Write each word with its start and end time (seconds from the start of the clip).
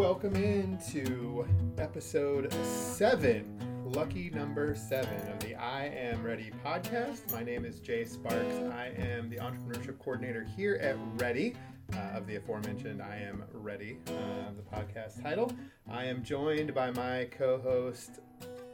welcome 0.00 0.34
into 0.34 1.46
episode 1.76 2.50
seven, 2.64 3.44
lucky 3.84 4.30
number 4.30 4.74
seven 4.74 5.14
of 5.30 5.38
the 5.40 5.54
I 5.54 5.88
Am 5.88 6.22
REDI 6.22 6.52
podcast. 6.64 7.30
My 7.30 7.42
name 7.42 7.66
is 7.66 7.80
Jay 7.80 8.06
Sparks. 8.06 8.54
I 8.72 8.94
am 8.96 9.28
the 9.28 9.36
entrepreneurship 9.36 9.98
coordinator 9.98 10.42
here 10.56 10.76
at 10.76 10.96
REDI. 11.18 11.54
Uh, 11.92 12.16
of 12.16 12.26
the 12.26 12.36
aforementioned 12.36 13.02
I 13.02 13.16
Am 13.16 13.44
REDI, 13.52 13.98
uh, 14.06 14.52
the 14.56 14.62
podcast 14.74 15.22
title. 15.22 15.52
I 15.90 16.06
am 16.06 16.22
joined 16.22 16.72
by 16.74 16.92
my 16.92 17.28
co 17.30 17.58
host, 17.58 18.20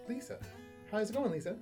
Lisa. 0.09 0.39
How's 0.93 1.11
it 1.11 1.15
going, 1.15 1.33
Lisa? 1.33 1.57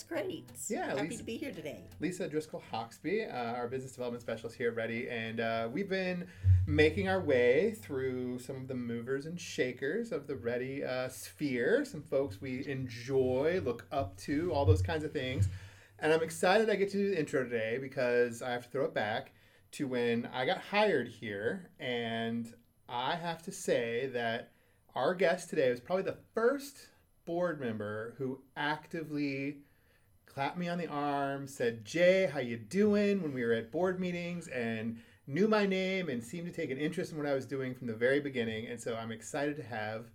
It's 0.00 0.08
great. 0.08 0.48
Yeah, 0.68 0.86
happy 0.86 1.08
Lisa- 1.08 1.18
to 1.18 1.24
be 1.24 1.36
here 1.36 1.52
today. 1.52 1.84
Lisa 2.00 2.26
Driskel 2.26 2.62
Hawxby, 2.72 3.30
uh, 3.30 3.54
our 3.54 3.68
business 3.68 3.92
development 3.92 4.22
specialist 4.22 4.56
here 4.56 4.70
at 4.70 4.76
REDI, 4.76 5.10
and 5.10 5.40
uh, 5.40 5.68
we've 5.70 5.90
been 5.90 6.26
making 6.66 7.06
our 7.06 7.20
way 7.20 7.72
through 7.72 8.38
some 8.38 8.56
of 8.56 8.66
the 8.66 8.74
movers 8.74 9.26
and 9.26 9.38
shakers 9.38 10.10
of 10.10 10.26
the 10.26 10.36
REDI 10.36 10.84
uh, 10.84 11.10
sphere. 11.10 11.84
Some 11.84 12.00
folks 12.00 12.40
we 12.40 12.66
enjoy, 12.66 13.60
look 13.62 13.86
up 13.92 14.16
to, 14.20 14.50
all 14.54 14.64
those 14.64 14.80
kinds 14.80 15.04
of 15.04 15.12
things. 15.12 15.50
And 15.98 16.14
I'm 16.14 16.22
excited 16.22 16.70
I 16.70 16.76
get 16.76 16.90
to 16.92 16.96
do 16.96 17.10
the 17.10 17.18
intro 17.18 17.44
today 17.44 17.76
because 17.78 18.40
I 18.40 18.52
have 18.52 18.64
to 18.64 18.70
throw 18.70 18.86
it 18.86 18.94
back 18.94 19.32
to 19.72 19.86
when 19.86 20.30
I 20.32 20.46
got 20.46 20.62
hired 20.62 21.08
here, 21.08 21.68
and 21.78 22.50
I 22.88 23.16
have 23.16 23.42
to 23.42 23.52
say 23.52 24.08
that 24.14 24.52
our 24.94 25.14
guest 25.14 25.50
today 25.50 25.68
was 25.68 25.80
probably 25.80 26.04
the 26.04 26.16
first 26.32 26.88
board 27.26 27.60
member 27.60 28.14
who 28.16 28.40
actively 28.56 29.58
clapped 30.40 30.56
me 30.56 30.68
on 30.68 30.78
the 30.78 30.86
arm, 30.86 31.46
said, 31.46 31.84
"Jay, 31.84 32.24
how 32.24 32.40
you 32.40 32.56
doing?" 32.56 33.20
when 33.20 33.34
we 33.34 33.44
were 33.44 33.52
at 33.52 33.70
board 33.70 34.00
meetings 34.00 34.48
and 34.48 34.98
knew 35.26 35.46
my 35.46 35.66
name 35.66 36.08
and 36.08 36.24
seemed 36.24 36.46
to 36.46 36.50
take 36.50 36.70
an 36.70 36.78
interest 36.78 37.12
in 37.12 37.18
what 37.18 37.26
I 37.26 37.34
was 37.34 37.44
doing 37.44 37.74
from 37.74 37.88
the 37.88 37.92
very 37.92 38.20
beginning. 38.20 38.66
And 38.66 38.80
so 38.80 38.96
I'm 38.96 39.12
excited 39.12 39.54
to 39.56 39.62
have 39.62 40.06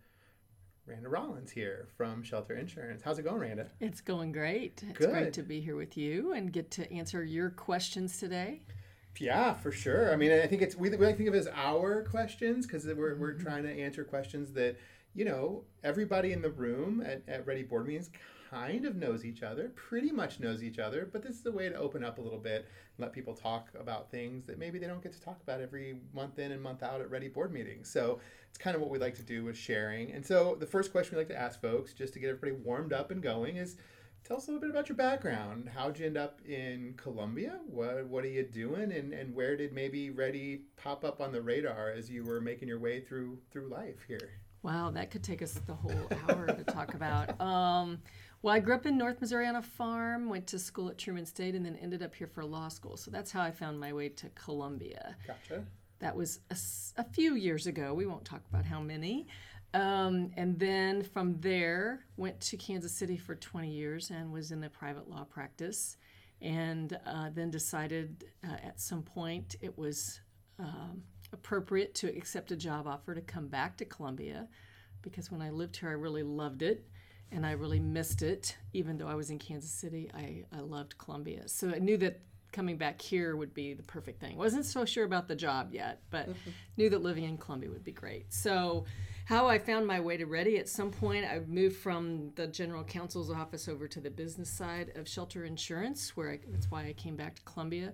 Randa 0.87 1.09
Rawlins 1.09 1.51
here 1.51 1.89
from 1.95 2.23
Shelter 2.23 2.55
Insurance. 2.55 3.03
How's 3.03 3.19
it 3.19 3.21
going, 3.21 3.39
Randa? 3.39 3.69
It's 3.79 4.01
going 4.01 4.31
great. 4.31 4.81
It's 4.89 4.97
Good. 4.97 5.11
great 5.11 5.33
to 5.33 5.43
be 5.43 5.61
here 5.61 5.75
with 5.75 5.95
you 5.95 6.33
and 6.33 6.51
get 6.51 6.71
to 6.71 6.91
answer 6.91 7.23
your 7.23 7.51
questions 7.51 8.19
today. 8.19 8.63
Yeah, 9.19 9.53
for 9.53 9.71
sure. 9.71 10.11
I 10.11 10.15
mean, 10.15 10.31
I 10.31 10.47
think 10.47 10.63
it's 10.63 10.75
we, 10.75 10.89
we 10.89 11.05
like 11.05 11.17
think 11.17 11.29
of 11.29 11.35
it 11.35 11.37
as 11.37 11.49
our 11.53 12.01
questions 12.01 12.65
because 12.65 12.87
we're, 12.87 13.15
we're 13.15 13.33
mm-hmm. 13.35 13.43
trying 13.43 13.61
to 13.61 13.79
answer 13.79 14.03
questions 14.03 14.53
that 14.53 14.75
you 15.13 15.23
know 15.23 15.65
everybody 15.83 16.31
in 16.31 16.41
the 16.41 16.49
room 16.49 17.03
at, 17.05 17.21
at 17.27 17.45
REDI 17.45 17.69
Board 17.69 17.85
Meetings 17.85 18.09
kind 18.49 18.85
of 18.85 18.95
knows 18.95 19.25
each 19.25 19.43
other, 19.43 19.69
pretty 19.75 20.11
much 20.11 20.39
knows 20.39 20.63
each 20.63 20.79
other. 20.79 21.07
But 21.11 21.23
this 21.23 21.39
is 21.39 21.45
a 21.45 21.51
way 21.51 21.69
to 21.69 21.75
open 21.75 22.03
up 22.03 22.17
a 22.17 22.21
little 22.21 22.39
bit, 22.39 22.67
and 22.97 22.99
let 22.99 23.13
people 23.13 23.33
talk 23.33 23.69
about 23.79 24.11
things 24.11 24.45
that 24.45 24.59
maybe 24.59 24.79
they 24.79 24.87
don't 24.87 25.03
get 25.03 25.13
to 25.13 25.21
talk 25.21 25.41
about 25.41 25.61
every 25.61 25.97
month 26.13 26.39
in 26.39 26.51
and 26.51 26.61
month 26.61 26.83
out 26.83 27.01
at 27.01 27.09
REDI 27.09 27.29
Board 27.29 27.51
Meetings. 27.51 27.89
So 27.89 28.19
it's 28.49 28.57
kind 28.57 28.75
of 28.75 28.81
what 28.81 28.89
we 28.89 28.99
like 28.99 29.15
to 29.15 29.23
do 29.23 29.43
with 29.43 29.57
sharing. 29.57 30.11
And 30.11 30.25
so 30.25 30.55
the 30.59 30.65
first 30.65 30.91
question 30.91 31.15
we 31.15 31.21
like 31.21 31.29
to 31.29 31.39
ask 31.39 31.61
folks, 31.61 31.93
just 31.93 32.13
to 32.13 32.19
get 32.19 32.29
everybody 32.29 32.53
warmed 32.53 32.93
up 32.93 33.11
and 33.11 33.21
going, 33.21 33.57
is 33.57 33.75
tell 34.23 34.37
us 34.37 34.47
a 34.47 34.51
little 34.51 34.61
bit 34.61 34.71
about 34.71 34.89
your 34.89 34.95
background. 34.95 35.69
How'd 35.73 35.99
you 35.99 36.05
end 36.05 36.17
up 36.17 36.41
in 36.47 36.93
Columbia? 36.97 37.59
What 37.67 38.07
what 38.07 38.23
are 38.23 38.29
you 38.29 38.43
doing, 38.43 38.91
and 38.91 39.13
and 39.13 39.33
where 39.35 39.55
did 39.55 39.73
maybe 39.73 40.09
REDI 40.09 40.61
pop 40.77 41.05
up 41.05 41.21
on 41.21 41.31
the 41.31 41.41
radar 41.41 41.91
as 41.91 42.09
you 42.09 42.23
were 42.23 42.41
making 42.41 42.67
your 42.67 42.79
way 42.79 43.01
through 43.01 43.39
through 43.51 43.69
life 43.69 44.03
here? 44.07 44.31
Wow, 44.65 44.89
that 44.91 45.11
could 45.11 45.23
take 45.23 45.43
us 45.43 45.53
the 45.67 45.75
whole 45.75 46.09
hour 46.27 46.47
to 46.47 46.63
talk 46.63 46.93
about. 46.95 47.39
Um, 47.45 47.99
well, 48.45 48.53
I 48.53 48.59
grew 48.59 48.75
up 48.75 48.85
in 48.85 48.95
North 48.95 49.21
Missouri 49.21 49.47
on 49.47 49.55
a 49.55 49.61
farm, 49.63 50.29
went 50.29 50.45
to 50.47 50.59
school 50.59 50.87
at 50.89 50.99
Truman 50.99 51.25
State, 51.25 51.55
and 51.55 51.65
then 51.65 51.75
ended 51.77 52.03
up 52.03 52.13
here 52.13 52.27
for 52.27 52.45
law 52.45 52.67
school. 52.67 52.95
So 52.95 53.09
that's 53.09 53.31
how 53.31 53.41
I 53.41 53.49
found 53.49 53.79
my 53.79 53.91
way 53.91 54.07
to 54.09 54.29
Columbia. 54.35 55.15
Gotcha. 55.25 55.65
That 55.97 56.15
was 56.15 56.41
a 56.51 57.03
few 57.03 57.33
years 57.33 57.65
ago. 57.65 57.95
We 57.95 58.05
won't 58.05 58.23
talk 58.23 58.43
about 58.47 58.63
how 58.63 58.79
many. 58.79 59.25
Um, 59.73 60.29
and 60.37 60.59
then 60.59 61.01
from 61.01 61.41
there, 61.41 62.05
went 62.17 62.39
to 62.41 62.55
Kansas 62.55 62.91
City 62.91 63.17
for 63.17 63.33
20 63.33 63.67
years 63.67 64.11
and 64.11 64.31
was 64.31 64.51
in 64.51 64.63
a 64.63 64.69
private 64.69 65.09
law 65.09 65.23
practice. 65.23 65.97
And 66.39 66.99
uh, 67.07 67.31
then 67.33 67.49
decided 67.49 68.25
uh, 68.47 68.57
at 68.63 68.79
some 68.79 69.01
point 69.01 69.55
it 69.59 69.75
was 69.75 70.19
um, 70.59 71.01
appropriate 71.33 71.95
to 71.95 72.15
accept 72.15 72.51
a 72.51 72.55
job 72.55 72.85
offer 72.85 73.15
to 73.15 73.21
come 73.21 73.47
back 73.47 73.75
to 73.77 73.85
Columbia 73.85 74.47
because 75.01 75.31
when 75.31 75.41
I 75.41 75.49
lived 75.49 75.77
here, 75.77 75.89
I 75.89 75.93
really 75.93 76.23
loved 76.23 76.61
it 76.61 76.85
and 77.31 77.45
I 77.45 77.51
really 77.51 77.79
missed 77.79 78.21
it. 78.21 78.55
Even 78.73 78.97
though 78.97 79.07
I 79.07 79.15
was 79.15 79.29
in 79.29 79.39
Kansas 79.39 79.71
City, 79.71 80.09
I, 80.13 80.43
I 80.55 80.61
loved 80.61 80.97
Columbia. 80.97 81.47
So 81.47 81.69
I 81.69 81.79
knew 81.79 81.97
that 81.97 82.21
coming 82.55 82.77
back 82.77 83.01
here 83.01 83.35
would 83.35 83.53
be 83.53 83.73
the 83.73 83.83
perfect 83.83 84.21
thing. 84.21 84.37
Wasn't 84.37 84.65
so 84.65 84.85
sure 84.85 85.03
about 85.03 85.27
the 85.27 85.35
job 85.35 85.73
yet, 85.73 86.01
but 86.09 86.29
knew 86.77 86.89
that 86.89 87.03
living 87.03 87.25
in 87.25 87.37
Columbia 87.37 87.69
would 87.69 87.83
be 87.83 87.91
great. 87.91 88.33
So, 88.33 88.85
how 89.25 89.47
I 89.47 89.57
found 89.57 89.87
my 89.87 89.99
way 89.99 90.17
to 90.17 90.25
REDI 90.25 90.59
at 90.59 90.69
some 90.69 90.91
point, 90.91 91.25
I 91.25 91.39
moved 91.47 91.77
from 91.77 92.31
the 92.35 92.45
general 92.45 92.83
counsel's 92.83 93.31
office 93.31 93.67
over 93.67 93.87
to 93.87 93.99
the 93.99 94.11
business 94.11 94.49
side 94.49 94.91
of 94.95 95.09
Shelter 95.09 95.45
Insurance, 95.45 96.15
where 96.15 96.31
I, 96.31 96.39
that's 96.47 96.69
why 96.69 96.85
I 96.85 96.93
came 96.93 97.15
back 97.15 97.35
to 97.35 97.41
Columbia. 97.41 97.93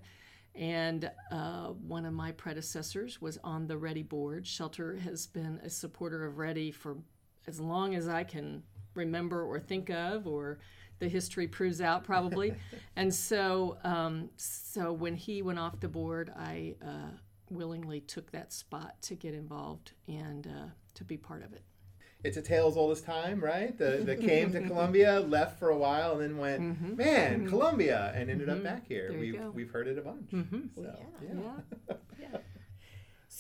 And 0.54 1.10
uh, 1.32 1.68
one 1.68 2.06
of 2.06 2.14
my 2.14 2.34
predecessors 2.34 3.22
was 3.22 3.40
on 3.46 3.66
the 3.66 3.78
REDI 3.78 4.04
board. 4.04 4.46
Shelter 4.46 4.98
has 4.98 5.26
been 5.26 5.60
a 5.64 5.70
supporter 5.70 6.26
of 6.26 6.38
REDI 6.38 6.72
for 6.72 6.98
as 7.48 7.60
long 7.60 7.96
as 7.96 8.08
I 8.08 8.24
can 8.26 8.62
remember 8.94 9.44
or 9.44 9.60
think 9.60 9.90
of, 9.90 10.28
or 10.28 10.60
the 11.00 11.08
history 11.08 11.48
proves 11.48 11.82
out 11.82 12.04
probably. 12.04 12.54
and 12.96 13.14
so, 13.14 13.78
um, 13.84 14.30
so 14.38 14.94
when 14.94 15.16
he 15.16 15.42
went 15.42 15.60
off 15.60 15.80
the 15.80 15.88
board, 15.88 16.32
I 16.38 16.76
uh, 16.86 17.12
willingly 17.50 18.02
took 18.02 18.32
that 18.32 18.54
spot 18.54 19.02
to 19.04 19.16
get 19.16 19.34
involved 19.34 19.92
and 20.08 20.48
uh, 20.48 20.70
to 20.96 21.04
be 21.04 21.18
part 21.18 21.44
of 21.44 21.54
it. 21.54 21.64
It's 22.24 22.38
a 22.38 22.42
tale 22.42 22.68
as 22.68 22.78
old 22.78 22.92
as 22.92 23.02
time, 23.02 23.44
right? 23.44 23.76
The 23.76 24.04
that 24.06 24.22
came 24.22 24.52
to 24.52 24.62
Columbia, 24.68 25.22
left 25.22 25.58
for 25.58 25.70
a 25.70 25.78
while, 25.78 26.12
and 26.12 26.22
then 26.22 26.38
went, 26.38 26.96
man, 26.96 27.48
Columbia, 27.48 28.14
and 28.16 28.30
ended 28.30 28.48
up 28.48 28.62
back 28.62 28.88
here. 28.88 29.10
Mm-hmm. 29.10 29.14
There 29.16 29.24
you 29.24 29.34
we've 29.34 29.42
go. 29.42 29.50
we've 29.50 29.72
heard 29.72 29.88
it 29.88 29.98
a 29.98 30.02
bunch. 30.02 30.30
So, 30.76 30.96
Yeah. 31.24 32.38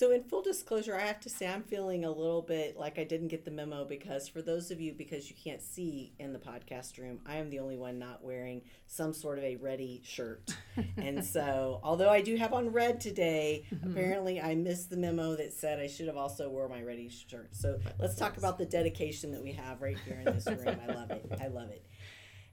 So, 0.01 0.09
in 0.09 0.23
full 0.23 0.41
disclosure, 0.41 0.95
I 0.95 1.05
have 1.05 1.19
to 1.19 1.29
say 1.29 1.47
I'm 1.47 1.61
feeling 1.61 2.05
a 2.05 2.09
little 2.09 2.41
bit 2.41 2.75
like 2.75 2.97
I 2.97 3.03
didn't 3.03 3.27
get 3.27 3.45
the 3.45 3.51
memo 3.51 3.85
because, 3.85 4.27
for 4.27 4.41
those 4.41 4.71
of 4.71 4.81
you, 4.81 4.93
because 4.93 5.29
you 5.29 5.35
can't 5.35 5.61
see 5.61 6.11
in 6.17 6.33
the 6.33 6.39
podcast 6.39 6.97
room, 6.97 7.19
I 7.23 7.35
am 7.35 7.51
the 7.51 7.59
only 7.59 7.77
one 7.77 7.99
not 7.99 8.23
wearing 8.23 8.63
some 8.87 9.13
sort 9.13 9.37
of 9.37 9.43
a 9.43 9.57
REDI 9.57 10.01
shirt. 10.03 10.55
and 10.97 11.23
so, 11.23 11.79
although 11.83 12.09
I 12.09 12.21
do 12.21 12.35
have 12.35 12.51
on 12.51 12.71
red 12.71 12.99
today, 12.99 13.67
apparently 13.85 14.41
I 14.41 14.55
missed 14.55 14.89
the 14.89 14.97
memo 14.97 15.35
that 15.35 15.53
said 15.53 15.79
I 15.79 15.85
should 15.85 16.07
have 16.07 16.17
also 16.17 16.49
wore 16.49 16.67
my 16.67 16.81
REDI 16.81 17.09
shirt. 17.29 17.55
So, 17.55 17.77
let's 17.99 18.15
talk 18.15 18.37
about 18.37 18.57
the 18.57 18.65
dedication 18.65 19.31
that 19.33 19.43
we 19.43 19.51
have 19.51 19.83
right 19.83 19.99
here 20.03 20.23
in 20.25 20.33
this 20.33 20.47
room. 20.47 20.79
I 20.81 20.93
love 20.93 21.11
it. 21.11 21.31
I 21.39 21.45
love 21.45 21.69
it. 21.69 21.85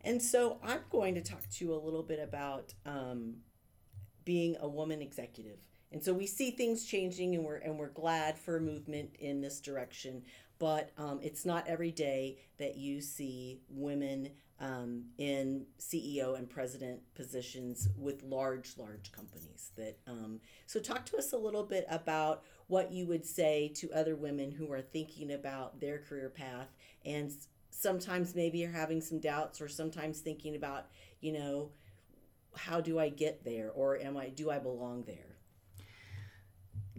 And 0.02 0.20
so, 0.20 0.58
I'm 0.62 0.80
going 0.90 1.14
to 1.14 1.22
talk 1.22 1.48
to 1.48 1.64
you 1.64 1.72
a 1.72 1.80
little 1.80 2.02
bit 2.02 2.20
about 2.20 2.74
um, 2.84 3.36
being 4.26 4.54
a 4.60 4.68
woman 4.68 5.00
executive. 5.00 5.60
And 5.92 6.02
so 6.02 6.12
we 6.12 6.26
see 6.26 6.50
things 6.50 6.84
changing, 6.84 7.34
and 7.34 7.44
we're 7.44 7.56
and 7.56 7.78
we're 7.78 7.88
glad 7.88 8.38
for 8.38 8.60
movement 8.60 9.10
in 9.18 9.40
this 9.40 9.60
direction. 9.60 10.22
But 10.58 10.90
um, 10.98 11.20
it's 11.22 11.46
not 11.46 11.66
every 11.68 11.92
day 11.92 12.38
that 12.58 12.76
you 12.76 13.00
see 13.00 13.60
women 13.70 14.30
um, 14.60 15.04
in 15.18 15.66
CEO 15.78 16.36
and 16.36 16.50
president 16.50 17.00
positions 17.14 17.88
with 17.96 18.22
large, 18.24 18.76
large 18.76 19.12
companies. 19.12 19.70
That 19.76 19.98
um, 20.06 20.40
so 20.66 20.80
talk 20.80 21.06
to 21.06 21.16
us 21.16 21.32
a 21.32 21.38
little 21.38 21.62
bit 21.62 21.86
about 21.88 22.42
what 22.66 22.92
you 22.92 23.06
would 23.06 23.24
say 23.24 23.72
to 23.76 23.90
other 23.92 24.16
women 24.16 24.50
who 24.50 24.70
are 24.72 24.82
thinking 24.82 25.32
about 25.32 25.80
their 25.80 25.98
career 25.98 26.28
path 26.28 26.68
and 27.04 27.32
sometimes 27.70 28.34
maybe 28.34 28.64
are 28.64 28.72
having 28.72 29.00
some 29.00 29.20
doubts 29.20 29.60
or 29.60 29.68
sometimes 29.68 30.20
thinking 30.20 30.56
about 30.56 30.86
you 31.20 31.32
know 31.32 31.70
how 32.56 32.80
do 32.80 32.98
I 32.98 33.08
get 33.08 33.44
there 33.44 33.70
or 33.70 33.96
am 33.98 34.16
I 34.16 34.28
do 34.28 34.50
I 34.50 34.58
belong 34.58 35.04
there? 35.04 35.37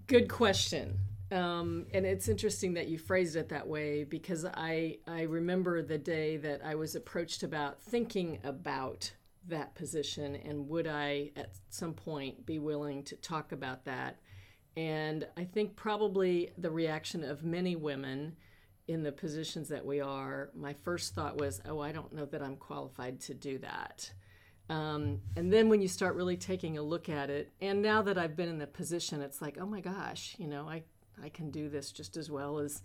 Good 0.09 0.27
question. 0.27 0.97
Um, 1.31 1.85
and 1.93 2.03
it's 2.03 2.27
interesting 2.27 2.73
that 2.73 2.87
you 2.87 2.97
phrased 2.97 3.35
it 3.35 3.49
that 3.49 3.67
way 3.67 4.03
because 4.05 4.43
I, 4.43 4.97
I 5.07 5.21
remember 5.21 5.83
the 5.83 5.99
day 5.99 6.37
that 6.37 6.65
I 6.65 6.73
was 6.73 6.95
approached 6.95 7.43
about 7.43 7.79
thinking 7.79 8.39
about 8.43 9.11
that 9.47 9.75
position 9.75 10.35
and 10.35 10.67
would 10.67 10.87
I 10.87 11.29
at 11.35 11.51
some 11.69 11.93
point 11.93 12.43
be 12.47 12.57
willing 12.57 13.03
to 13.03 13.17
talk 13.17 13.51
about 13.51 13.85
that. 13.85 14.19
And 14.75 15.27
I 15.37 15.43
think 15.43 15.75
probably 15.75 16.53
the 16.57 16.71
reaction 16.71 17.23
of 17.23 17.43
many 17.43 17.75
women 17.75 18.35
in 18.87 19.03
the 19.03 19.11
positions 19.11 19.69
that 19.69 19.85
we 19.85 20.01
are, 20.01 20.49
my 20.55 20.73
first 20.73 21.13
thought 21.13 21.37
was, 21.37 21.61
oh, 21.69 21.79
I 21.79 21.91
don't 21.91 22.13
know 22.13 22.25
that 22.25 22.41
I'm 22.41 22.55
qualified 22.55 23.19
to 23.21 23.35
do 23.35 23.59
that. 23.59 24.11
Um, 24.69 25.21
and 25.35 25.51
then 25.51 25.67
when 25.67 25.81
you 25.81 25.87
start 25.87 26.15
really 26.15 26.37
taking 26.37 26.77
a 26.77 26.81
look 26.81 27.09
at 27.09 27.29
it, 27.29 27.51
and 27.59 27.81
now 27.81 28.01
that 28.03 28.17
I've 28.17 28.35
been 28.35 28.49
in 28.49 28.59
the 28.59 28.67
position, 28.67 29.21
it's 29.21 29.41
like, 29.41 29.57
oh 29.59 29.65
my 29.65 29.81
gosh, 29.81 30.35
you 30.37 30.47
know, 30.47 30.69
I, 30.69 30.83
I 31.23 31.29
can 31.29 31.49
do 31.49 31.69
this 31.69 31.91
just 31.91 32.17
as 32.17 32.29
well 32.29 32.59
as 32.59 32.81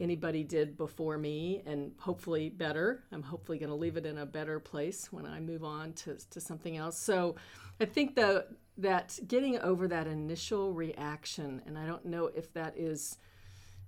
anybody 0.00 0.42
did 0.42 0.76
before 0.76 1.16
me, 1.18 1.62
and 1.64 1.92
hopefully 1.98 2.48
better. 2.48 3.04
I'm 3.12 3.22
hopefully 3.22 3.58
going 3.58 3.68
to 3.70 3.76
leave 3.76 3.96
it 3.96 4.04
in 4.04 4.18
a 4.18 4.26
better 4.26 4.58
place 4.58 5.12
when 5.12 5.26
I 5.26 5.38
move 5.38 5.62
on 5.62 5.92
to, 5.92 6.16
to 6.30 6.40
something 6.40 6.76
else. 6.76 6.98
So 6.98 7.36
I 7.80 7.84
think 7.84 8.16
the, 8.16 8.46
that 8.78 9.18
getting 9.28 9.58
over 9.60 9.86
that 9.88 10.08
initial 10.08 10.72
reaction, 10.72 11.62
and 11.66 11.78
I 11.78 11.86
don't 11.86 12.06
know 12.06 12.30
if 12.34 12.52
that 12.54 12.76
is 12.76 13.16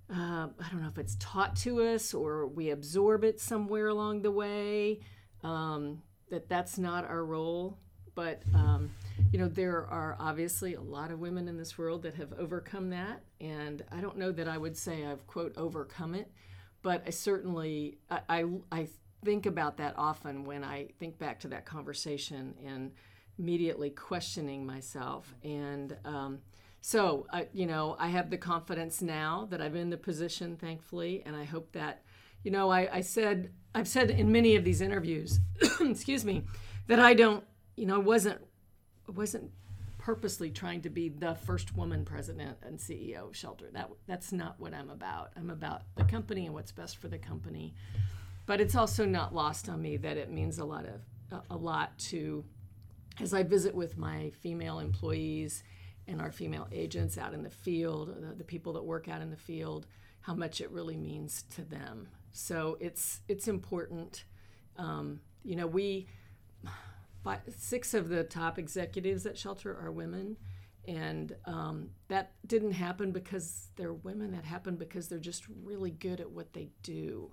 uh, 0.09 0.47
I 0.59 0.69
don't 0.71 0.81
know 0.81 0.87
if 0.87 0.99
it's 0.99 1.17
taught 1.19 1.55
to 1.57 1.81
us 1.81 2.13
or 2.13 2.45
we 2.45 2.69
absorb 2.69 3.23
it 3.23 3.39
somewhere 3.39 3.87
along 3.87 4.21
the 4.21 4.29
way. 4.29 4.99
Um, 5.43 6.03
that 6.29 6.49
that's 6.49 6.77
not 6.77 7.05
our 7.05 7.23
role, 7.23 7.77
but 8.15 8.41
um, 8.53 8.91
you 9.31 9.39
know 9.39 9.47
there 9.47 9.85
are 9.87 10.15
obviously 10.19 10.75
a 10.75 10.81
lot 10.81 11.11
of 11.11 11.19
women 11.19 11.47
in 11.47 11.57
this 11.57 11.77
world 11.77 12.03
that 12.03 12.15
have 12.15 12.33
overcome 12.33 12.89
that, 12.89 13.23
and 13.39 13.83
I 13.91 14.01
don't 14.01 14.17
know 14.17 14.31
that 14.31 14.47
I 14.47 14.57
would 14.57 14.77
say 14.77 15.05
I've 15.05 15.25
quote 15.27 15.53
overcome 15.57 16.15
it, 16.15 16.31
but 16.81 17.03
I 17.05 17.09
certainly 17.09 17.97
I, 18.09 18.21
I, 18.29 18.45
I 18.71 18.87
think 19.23 19.45
about 19.45 19.77
that 19.77 19.95
often 19.97 20.45
when 20.45 20.63
I 20.63 20.89
think 20.99 21.17
back 21.17 21.39
to 21.41 21.47
that 21.49 21.65
conversation 21.65 22.55
and 22.65 22.91
immediately 23.37 23.89
questioning 23.89 24.65
myself 24.65 25.33
and. 25.43 25.95
Um, 26.05 26.39
so, 26.87 27.25
you 27.51 27.65
know, 27.65 27.95
I 27.97 28.09
have 28.09 28.29
the 28.29 28.37
confidence 28.37 29.01
now 29.01 29.47
that 29.49 29.59
I'm 29.59 29.75
in 29.75 29.89
the 29.89 29.97
position, 29.97 30.55
thankfully, 30.55 31.23
and 31.25 31.35
I 31.35 31.43
hope 31.43 31.71
that, 31.71 32.03
you 32.43 32.51
know, 32.51 32.69
I, 32.69 32.97
I 32.97 33.01
said, 33.01 33.51
I've 33.75 33.87
said 33.89 34.09
in 34.09 34.31
many 34.31 34.55
of 34.55 34.63
these 34.63 34.79
interviews, 34.79 35.39
excuse 35.81 36.23
me, 36.23 36.43
that 36.87 36.99
I 36.99 37.13
don't, 37.13 37.43
you 37.75 37.85
know, 37.85 37.95
I 37.95 37.99
wasn't, 37.99 38.39
wasn't 39.13 39.51
purposely 39.97 40.49
trying 40.49 40.81
to 40.81 40.89
be 40.89 41.09
the 41.09 41.35
first 41.35 41.75
woman 41.75 42.05
president 42.05 42.57
and 42.63 42.79
CEO 42.79 43.27
of 43.27 43.35
Shelter. 43.35 43.65
That 43.73 43.89
that's 44.07 44.31
not 44.31 44.59
what 44.59 44.73
I'm 44.73 44.89
about. 44.89 45.31
I'm 45.35 45.49
about 45.49 45.81
the 45.95 46.05
company 46.05 46.45
and 46.45 46.53
what's 46.53 46.71
best 46.71 46.97
for 46.97 47.09
the 47.09 47.17
company. 47.17 47.73
But 48.45 48.61
it's 48.61 48.75
also 48.75 49.03
not 49.03 49.35
lost 49.35 49.67
on 49.67 49.81
me 49.81 49.97
that 49.97 50.15
it 50.15 50.31
means 50.31 50.57
a 50.59 50.65
lot 50.65 50.85
of 50.85 51.01
a, 51.31 51.55
a 51.55 51.57
lot 51.57 51.97
to, 51.97 52.45
as 53.19 53.33
I 53.33 53.43
visit 53.43 53.75
with 53.75 53.97
my 53.97 54.31
female 54.41 54.79
employees 54.79 55.63
and 56.07 56.21
our 56.21 56.31
female 56.31 56.67
agents 56.71 57.17
out 57.17 57.33
in 57.33 57.43
the 57.43 57.49
field, 57.49 58.15
the, 58.21 58.35
the, 58.35 58.43
people 58.43 58.73
that 58.73 58.83
work 58.83 59.09
out 59.09 59.21
in 59.21 59.31
the 59.31 59.35
field, 59.35 59.87
how 60.25 60.33
much 60.33 60.59
it 60.59 60.71
really 60.71 60.97
means 60.97 61.43
to 61.55 61.63
them. 61.63 62.07
So 62.31 62.77
it's 62.79 63.21
it's 63.27 63.47
important. 63.47 64.25
Um, 64.77 65.21
you 65.43 65.55
know, 65.55 65.67
we 65.67 66.07
five, 67.23 67.41
six 67.55 67.93
of 67.93 68.09
the 68.09 68.23
top 68.23 68.57
executives 68.57 69.25
at 69.25 69.37
Shelter 69.37 69.71
are 69.71 69.91
women, 69.91 70.37
and 70.87 71.35
um, 71.45 71.91
that 72.07 72.33
didn't 72.47 72.71
happen 72.71 73.11
because 73.11 73.67
they're 73.75 73.93
women. 73.93 74.31
That 74.31 74.45
happened 74.45 74.79
because 74.79 75.07
they're 75.07 75.19
just 75.19 75.43
really 75.63 75.91
good 75.91 76.19
at 76.19 76.29
what 76.29 76.53
they 76.53 76.69
do. 76.81 77.31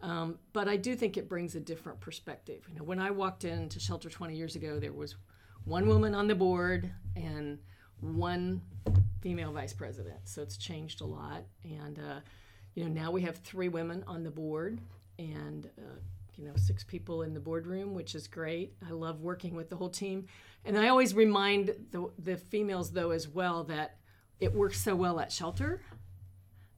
Um, 0.00 0.38
but 0.52 0.68
I 0.68 0.76
do 0.76 0.94
think 0.94 1.16
it 1.16 1.28
brings 1.28 1.56
a 1.56 1.60
different 1.60 1.98
perspective. 2.00 2.64
You 2.68 2.76
know, 2.76 2.84
when 2.84 3.00
I 3.00 3.10
walked 3.10 3.44
into 3.44 3.80
Shelter 3.80 4.08
20 4.08 4.36
years 4.36 4.54
ago, 4.54 4.78
there 4.78 4.92
was 4.92 5.16
one 5.64 5.88
woman 5.88 6.14
on 6.14 6.28
the 6.28 6.36
board 6.36 6.88
and 7.16 7.58
one 8.00 8.62
female 9.20 9.52
vice 9.52 9.72
president. 9.72 10.20
So 10.24 10.42
it's 10.42 10.56
changed 10.56 11.00
a 11.00 11.06
lot. 11.06 11.44
And, 11.64 11.98
uh, 11.98 12.20
you 12.74 12.84
know, 12.84 12.90
now 12.90 13.10
we 13.10 13.22
have 13.22 13.36
three 13.36 13.68
women 13.68 14.04
on 14.06 14.22
the 14.22 14.30
board 14.30 14.80
and, 15.18 15.66
uh, 15.78 15.98
you 16.36 16.44
know, 16.44 16.54
six 16.56 16.84
people 16.84 17.22
in 17.22 17.34
the 17.34 17.40
boardroom, 17.40 17.94
which 17.94 18.14
is 18.14 18.28
great. 18.28 18.74
I 18.86 18.92
love 18.92 19.20
working 19.20 19.56
with 19.56 19.68
the 19.68 19.76
whole 19.76 19.90
team. 19.90 20.26
And 20.64 20.78
I 20.78 20.88
always 20.88 21.14
remind 21.14 21.74
the, 21.90 22.10
the 22.18 22.36
females, 22.36 22.92
though, 22.92 23.10
as 23.10 23.28
well, 23.28 23.64
that 23.64 23.96
it 24.38 24.54
works 24.54 24.80
so 24.80 24.94
well 24.94 25.18
at 25.18 25.32
Shelter. 25.32 25.82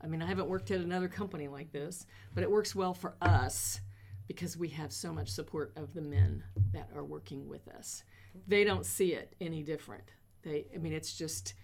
I 0.03 0.07
mean, 0.07 0.23
I 0.23 0.27
haven't 0.27 0.49
worked 0.49 0.71
at 0.71 0.81
another 0.81 1.09
company 1.09 1.49
like 1.49 1.73
this, 1.73 2.07
but 2.35 2.43
it 2.43 2.51
works 2.51 2.75
well 2.75 2.95
for 2.95 3.17
us 3.21 3.81
because 4.27 4.57
we 4.57 4.69
have 4.69 4.93
so 4.93 5.13
much 5.13 5.29
support 5.29 5.73
of 5.77 5.93
the 5.93 6.01
men 6.01 6.43
that 6.73 6.89
are 6.95 7.05
working 7.05 7.49
with 7.49 7.69
us. 7.69 8.05
They 8.47 8.65
don't 8.65 8.87
see 8.87 9.13
it 9.13 9.35
any 9.41 9.63
different. 9.63 10.05
They, 10.43 10.67
I 10.75 10.79
mean, 10.79 10.93
it's 10.93 11.17
just, 11.17 11.55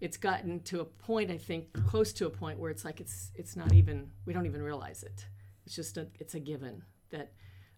it's 0.00 0.16
gotten 0.16 0.60
to 0.64 0.80
a 0.80 0.84
point. 0.84 1.30
I 1.30 1.38
think 1.38 1.72
close 1.86 2.12
to 2.14 2.26
a 2.26 2.30
point 2.30 2.58
where 2.58 2.70
it's 2.70 2.84
like 2.84 3.00
it's 3.00 3.30
it's 3.34 3.56
not 3.56 3.72
even 3.72 4.10
we 4.26 4.32
don't 4.32 4.46
even 4.46 4.62
realize 4.62 5.02
it. 5.02 5.26
It's 5.64 5.74
just 5.74 5.96
a 5.96 6.08
it's 6.18 6.34
a 6.34 6.40
given 6.40 6.82
that 7.10 7.32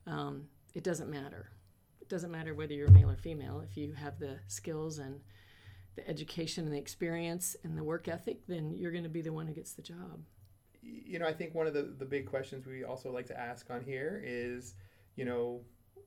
um, 0.07 0.45
it 0.75 0.83
doesn't 0.83 1.11
matter. 1.11 1.51
It 2.01 2.09
doesn't 2.09 2.31
matter 2.31 2.55
whether 2.55 2.73
you're 2.73 2.91
male 2.91 3.11
or 3.11 3.17
female. 3.17 3.61
If 3.61 3.77
you 3.77 3.93
have 3.93 4.19
the 4.19 4.39
skills 4.47 4.99
and 4.99 5.21
the 5.97 6.09
education 6.09 6.65
and 6.65 6.73
the 6.73 6.79
experience 6.79 7.57
and 7.65 7.77
the 7.77 7.85
work 7.85 8.09
ethic, 8.09 8.47
then 8.47 8.75
you're 8.75 8.93
going 8.93 9.05
to 9.05 9.11
be 9.11 9.21
the 9.21 9.33
one 9.33 9.47
who 9.47 9.53
gets 9.53 9.73
the 9.73 9.83
job. 9.83 10.23
You 10.81 11.19
know, 11.19 11.27
I 11.27 11.33
think 11.33 11.55
one 11.55 11.67
of 11.67 11.75
the, 11.75 11.83
the 11.99 12.05
big 12.05 12.27
questions 12.27 12.67
we 12.67 12.85
also 12.85 13.13
like 13.13 13.27
to 13.27 13.39
ask 13.39 13.69
on 13.71 13.83
here 13.83 14.23
is, 14.25 14.75
you 15.17 15.25
know, 15.25 15.61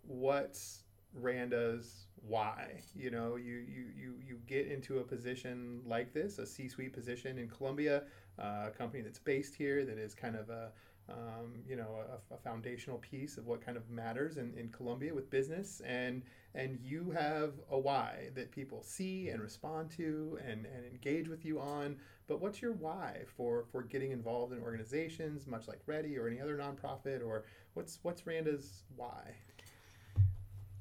what's 0.07 0.83
Randa's 1.13 2.05
why 2.27 2.81
you 2.95 3.09
know 3.09 3.35
you 3.35 3.65
you 3.68 3.85
you 3.97 4.13
you 4.25 4.39
get 4.45 4.68
into 4.68 5.00
a 5.00 5.03
position 5.03 5.81
like 5.85 6.13
this 6.13 6.38
a 6.38 6.45
c-suite 6.45 6.94
position 6.94 7.39
in 7.39 7.50
columbia 7.50 8.03
uh, 8.39 8.65
a 8.68 8.71
company 8.71 9.01
that's 9.01 9.19
based 9.19 9.56
here 9.56 9.85
that 9.85 9.97
is 9.97 10.13
kind 10.13 10.35
of 10.35 10.50
a 10.50 10.71
um, 11.12 11.53
you 11.68 11.75
know 11.75 12.00
a, 12.09 12.33
a, 12.33 12.38
foundational 12.38 12.97
piece 13.00 13.38
of 13.38 13.45
what 13.45 13.63
kind 13.63 13.77
of 13.77 13.89
matters 13.89 14.38
in, 14.38 14.53
in 14.57 14.69
columbia 14.69 15.13
with 15.13 15.29
business. 15.29 15.81
And 15.85 16.23
and 16.53 16.79
you 16.81 17.12
have 17.12 17.53
a 17.69 17.79
why 17.79 18.29
that 18.35 18.51
people 18.51 18.83
see 18.83 19.29
and 19.29 19.41
respond 19.41 19.89
to 19.91 20.38
and, 20.45 20.65
and 20.65 20.85
engage 20.85 21.27
with 21.27 21.45
you 21.45 21.59
on. 21.59 21.97
But 22.27 22.41
what's 22.41 22.62
your 22.62 22.74
why 22.74 23.24
for 23.25 23.65
for 23.71 23.83
getting 23.83 24.12
involved 24.12 24.53
in 24.53 24.59
organizations 24.59 25.47
much 25.47 25.67
like 25.67 25.79
REDI 25.85 26.17
or 26.17 26.27
any 26.27 26.39
other 26.39 26.57
nonprofit? 26.57 27.25
Or 27.25 27.45
what's 27.74 28.00
what's 28.03 28.25
randa's 28.27 28.83
why? 28.95 29.35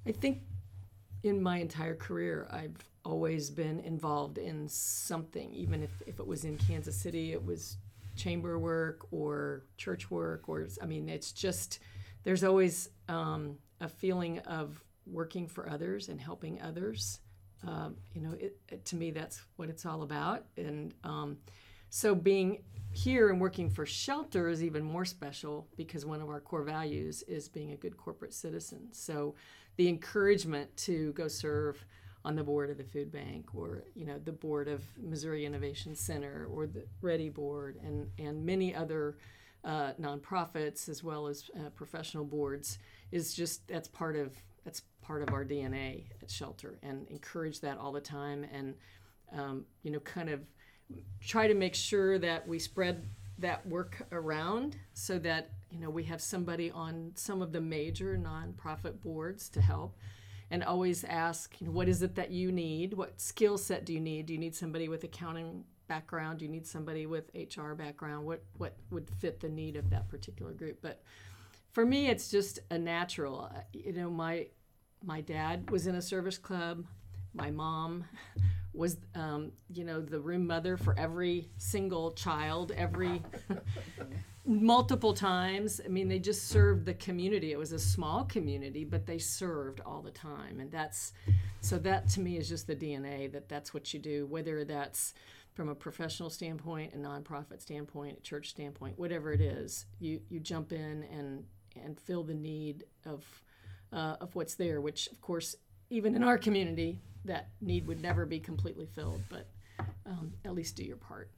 I 0.06 0.12
think 0.12 0.42
in 1.22 1.42
my 1.42 1.58
entire 1.58 1.94
career, 1.94 2.48
I've 2.50 2.76
always 3.04 3.50
been 3.50 3.80
involved 3.80 4.38
in 4.38 4.68
something, 4.68 5.52
even 5.54 5.82
if, 5.82 5.90
if 6.06 6.20
it 6.20 6.26
was 6.26 6.44
in 6.44 6.58
Kansas 6.58 6.96
City, 6.96 7.32
it 7.32 7.44
was 7.44 7.76
chamber 8.16 8.58
work 8.58 9.06
or 9.10 9.64
church 9.76 10.10
work, 10.10 10.48
or 10.48 10.66
I 10.82 10.86
mean, 10.86 11.08
it's 11.08 11.32
just 11.32 11.78
there's 12.24 12.44
always 12.44 12.90
um, 13.08 13.56
a 13.80 13.88
feeling 13.88 14.40
of 14.40 14.82
working 15.06 15.48
for 15.48 15.68
others 15.68 16.08
and 16.08 16.20
helping 16.20 16.60
others. 16.60 17.20
Um, 17.66 17.96
you 18.14 18.20
know, 18.20 18.32
it, 18.38 18.56
it, 18.68 18.84
to 18.86 18.96
me, 18.96 19.10
that's 19.10 19.40
what 19.56 19.68
it's 19.68 19.84
all 19.86 20.02
about. 20.02 20.44
And 20.56 20.94
um, 21.04 21.38
so 21.90 22.14
being 22.14 22.62
here 22.92 23.28
and 23.30 23.40
working 23.40 23.70
for 23.70 23.86
shelter 23.86 24.48
is 24.48 24.64
even 24.64 24.82
more 24.82 25.04
special 25.04 25.68
because 25.76 26.04
one 26.04 26.20
of 26.20 26.28
our 26.28 26.40
core 26.40 26.62
values 26.62 27.22
is 27.28 27.48
being 27.48 27.72
a 27.72 27.76
good 27.76 27.96
corporate 27.96 28.34
citizen. 28.34 28.88
So 28.92 29.34
the 29.76 29.88
encouragement 29.88 30.76
to 30.78 31.12
go 31.12 31.28
serve 31.28 31.84
on 32.24 32.36
the 32.36 32.42
board 32.42 32.70
of 32.70 32.78
the 32.78 32.84
food 32.84 33.10
bank 33.10 33.54
or 33.54 33.84
you 33.94 34.04
know 34.04 34.18
the 34.24 34.32
board 34.32 34.68
of 34.68 34.82
Missouri 34.98 35.46
Innovation 35.46 35.94
Center 35.94 36.46
or 36.52 36.66
the 36.66 36.84
REDI 37.00 37.30
Board 37.30 37.78
and 37.82 38.08
and 38.18 38.44
many 38.44 38.74
other 38.74 39.16
uh, 39.64 39.92
nonprofits 40.00 40.88
as 40.88 41.02
well 41.02 41.26
as 41.26 41.50
uh, 41.56 41.70
professional 41.70 42.24
boards 42.24 42.78
is 43.10 43.34
just 43.34 43.66
that's 43.68 43.88
part 43.88 44.16
of 44.16 44.36
that's 44.64 44.82
part 45.00 45.22
of 45.22 45.32
our 45.32 45.44
DNA 45.44 46.04
at 46.22 46.30
Shelter 46.30 46.78
and 46.82 47.06
encourage 47.08 47.60
that 47.60 47.78
all 47.78 47.92
the 47.92 48.00
time 48.00 48.44
and 48.52 48.74
um, 49.32 49.64
you 49.82 49.90
know 49.90 50.00
kind 50.00 50.28
of 50.28 50.40
try 51.20 51.46
to 51.46 51.54
make 51.54 51.74
sure 51.74 52.18
that 52.18 52.46
we 52.46 52.58
spread 52.58 53.08
that 53.38 53.66
work 53.66 54.02
around 54.12 54.76
so 54.92 55.18
that 55.18 55.50
you 55.70 55.80
know 55.80 55.90
we 55.90 56.04
have 56.04 56.20
somebody 56.20 56.70
on 56.70 57.12
some 57.14 57.42
of 57.42 57.52
the 57.52 57.60
major 57.60 58.18
nonprofit 58.18 59.00
boards 59.00 59.48
to 59.48 59.60
help 59.60 59.96
and 60.50 60.64
always 60.64 61.04
ask 61.04 61.60
you 61.60 61.68
know, 61.68 61.72
what 61.72 61.88
is 61.88 62.02
it 62.02 62.16
that 62.16 62.30
you 62.30 62.50
need? 62.50 62.92
What 62.94 63.20
skill 63.20 63.56
set 63.56 63.84
do 63.84 63.92
you 63.92 64.00
need? 64.00 64.26
Do 64.26 64.32
you 64.32 64.38
need 64.38 64.54
somebody 64.54 64.88
with 64.88 65.04
accounting 65.04 65.64
background? 65.86 66.40
Do 66.40 66.44
you 66.44 66.50
need 66.50 66.66
somebody 66.66 67.06
with 67.06 67.30
hr 67.34 67.72
background? 67.74 68.26
What 68.26 68.42
what 68.56 68.76
would 68.90 69.08
fit 69.18 69.40
the 69.40 69.48
need 69.48 69.76
of 69.76 69.90
that 69.90 70.08
particular 70.08 70.52
group? 70.52 70.78
But 70.82 71.02
for 71.72 71.84
me 71.84 72.08
it's 72.08 72.30
just 72.30 72.58
a 72.70 72.78
natural 72.78 73.50
uh, 73.54 73.60
you 73.72 73.92
know 73.92 74.10
my 74.10 74.46
my 75.04 75.20
dad 75.20 75.70
was 75.70 75.86
in 75.86 75.94
a 75.94 76.02
service 76.02 76.38
club 76.38 76.84
my 77.32 77.50
mom 77.50 78.04
was 78.72 78.98
um, 79.14 79.52
you 79.72 79.84
know 79.84 80.00
the 80.00 80.20
room 80.20 80.46
mother 80.46 80.76
for 80.76 80.98
every 80.98 81.50
single 81.56 82.12
child 82.12 82.72
every 82.76 83.22
multiple 84.46 85.14
times. 85.14 85.80
I 85.84 85.88
mean 85.88 86.08
they 86.08 86.18
just 86.18 86.48
served 86.48 86.86
the 86.86 86.94
community. 86.94 87.52
It 87.52 87.58
was 87.58 87.72
a 87.72 87.78
small 87.78 88.24
community 88.24 88.84
but 88.84 89.06
they 89.06 89.18
served 89.18 89.80
all 89.84 90.02
the 90.02 90.10
time. 90.10 90.60
And 90.60 90.70
that's 90.70 91.12
so 91.60 91.78
that 91.78 92.08
to 92.10 92.20
me 92.20 92.36
is 92.36 92.48
just 92.48 92.66
the 92.66 92.76
dna 92.76 93.30
that 93.32 93.48
that's 93.48 93.74
what 93.74 93.92
you 93.92 94.00
do 94.00 94.26
whether 94.26 94.64
that's 94.64 95.14
from 95.54 95.68
a 95.68 95.74
professional 95.74 96.30
standpoint 96.30 96.94
a 96.94 96.96
nonprofit 96.96 97.60
standpoint 97.60 98.18
a 98.18 98.20
church 98.22 98.50
standpoint 98.50 98.98
whatever 98.98 99.32
it 99.32 99.40
is 99.40 99.86
you 99.98 100.20
you 100.28 100.40
jump 100.40 100.72
in 100.72 101.04
and 101.12 101.44
and 101.82 101.98
fill 102.00 102.22
the 102.24 102.34
need 102.34 102.84
of 103.04 103.24
uh, 103.92 104.16
of 104.20 104.34
what's 104.34 104.54
there 104.54 104.80
which 104.80 105.08
of 105.08 105.20
course 105.20 105.56
even 105.90 106.14
in 106.14 106.22
our 106.22 106.38
community 106.38 107.00
that 107.24 107.48
need 107.60 107.86
would 107.86 108.00
never 108.00 108.24
be 108.24 108.40
completely 108.40 108.86
filled, 108.86 109.22
but 109.28 109.48
um, 110.06 110.32
at 110.44 110.54
least 110.54 110.76
do 110.76 110.84
your 110.84 110.96
part. 110.96 111.30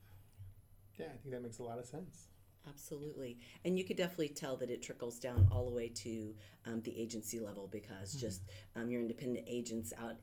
Yeah, 0.99 1.07
I 1.07 1.17
think 1.17 1.35
that 1.35 1.43
makes 1.43 1.59
a 1.59 1.63
lot 1.63 1.79
of 1.79 1.87
sense. 1.87 2.29
Absolutely. 2.69 3.39
And 3.65 3.77
you 3.77 3.85
could 3.85 3.97
definitely 3.97 4.29
tell 4.29 4.57
that 4.59 4.71
it 4.71 4.83
trickles 4.83 5.19
down 5.19 5.49
all 5.51 5.65
the 5.65 5.75
way 5.75 5.89
to 5.89 6.35
um, 6.67 6.81
the 6.83 6.97
agency 6.97 7.41
level 7.41 7.69
because 7.73 8.11
mm-hmm. 8.11 8.21
just 8.21 8.43
um, 8.77 8.89
your 8.89 9.01
independent 9.01 9.47
agents 9.49 9.93
out 10.01 10.17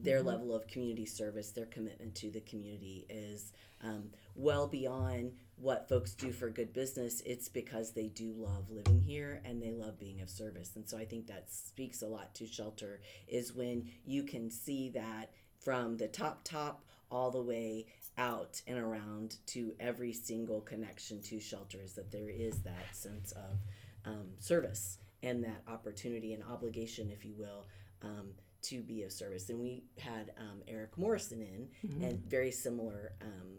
their 0.00 0.22
level 0.22 0.54
of 0.54 0.66
community 0.66 1.06
service, 1.06 1.50
their 1.50 1.66
commitment 1.66 2.14
to 2.16 2.30
the 2.30 2.40
community 2.40 3.06
is 3.08 3.52
um, 3.82 4.10
well 4.34 4.66
beyond 4.66 5.32
what 5.56 5.88
folks 5.88 6.14
do 6.14 6.32
for 6.32 6.50
good 6.50 6.72
business. 6.72 7.22
It's 7.24 7.48
because 7.48 7.92
they 7.92 8.08
do 8.08 8.32
love 8.36 8.70
living 8.70 9.00
here 9.00 9.40
and 9.44 9.62
they 9.62 9.72
love 9.72 9.98
being 9.98 10.20
of 10.20 10.30
service. 10.30 10.72
And 10.76 10.88
so 10.88 10.98
I 10.98 11.04
think 11.04 11.26
that 11.26 11.50
speaks 11.50 12.02
a 12.02 12.06
lot 12.06 12.34
to 12.36 12.46
shelter 12.46 13.00
is 13.26 13.54
when 13.54 13.88
you 14.04 14.22
can 14.22 14.50
see 14.50 14.90
that 14.90 15.30
from 15.58 15.96
the 15.96 16.08
top 16.08 16.44
top 16.44 16.84
all 17.10 17.30
the 17.30 17.42
way 17.42 17.86
out 18.18 18.60
and 18.66 18.78
around 18.78 19.36
to 19.46 19.74
every 19.78 20.12
single 20.12 20.60
connection 20.60 21.20
to 21.22 21.38
shelters 21.38 21.92
that 21.94 22.10
there 22.10 22.30
is 22.30 22.60
that 22.60 22.94
sense 22.94 23.32
of 23.32 23.58
um, 24.04 24.28
service 24.38 24.98
and 25.22 25.42
that 25.44 25.62
opportunity 25.68 26.32
and 26.32 26.42
obligation, 26.44 27.10
if 27.10 27.24
you 27.24 27.34
will, 27.36 27.66
um, 28.02 28.30
to 28.68 28.82
be 28.82 29.02
of 29.02 29.12
service. 29.12 29.48
And 29.50 29.60
we 29.60 29.84
had 29.98 30.32
um, 30.38 30.62
Eric 30.68 30.96
Morrison 30.96 31.40
in, 31.40 31.68
mm-hmm. 31.88 32.04
and 32.04 32.24
very 32.26 32.50
similar 32.50 33.12
um, 33.22 33.58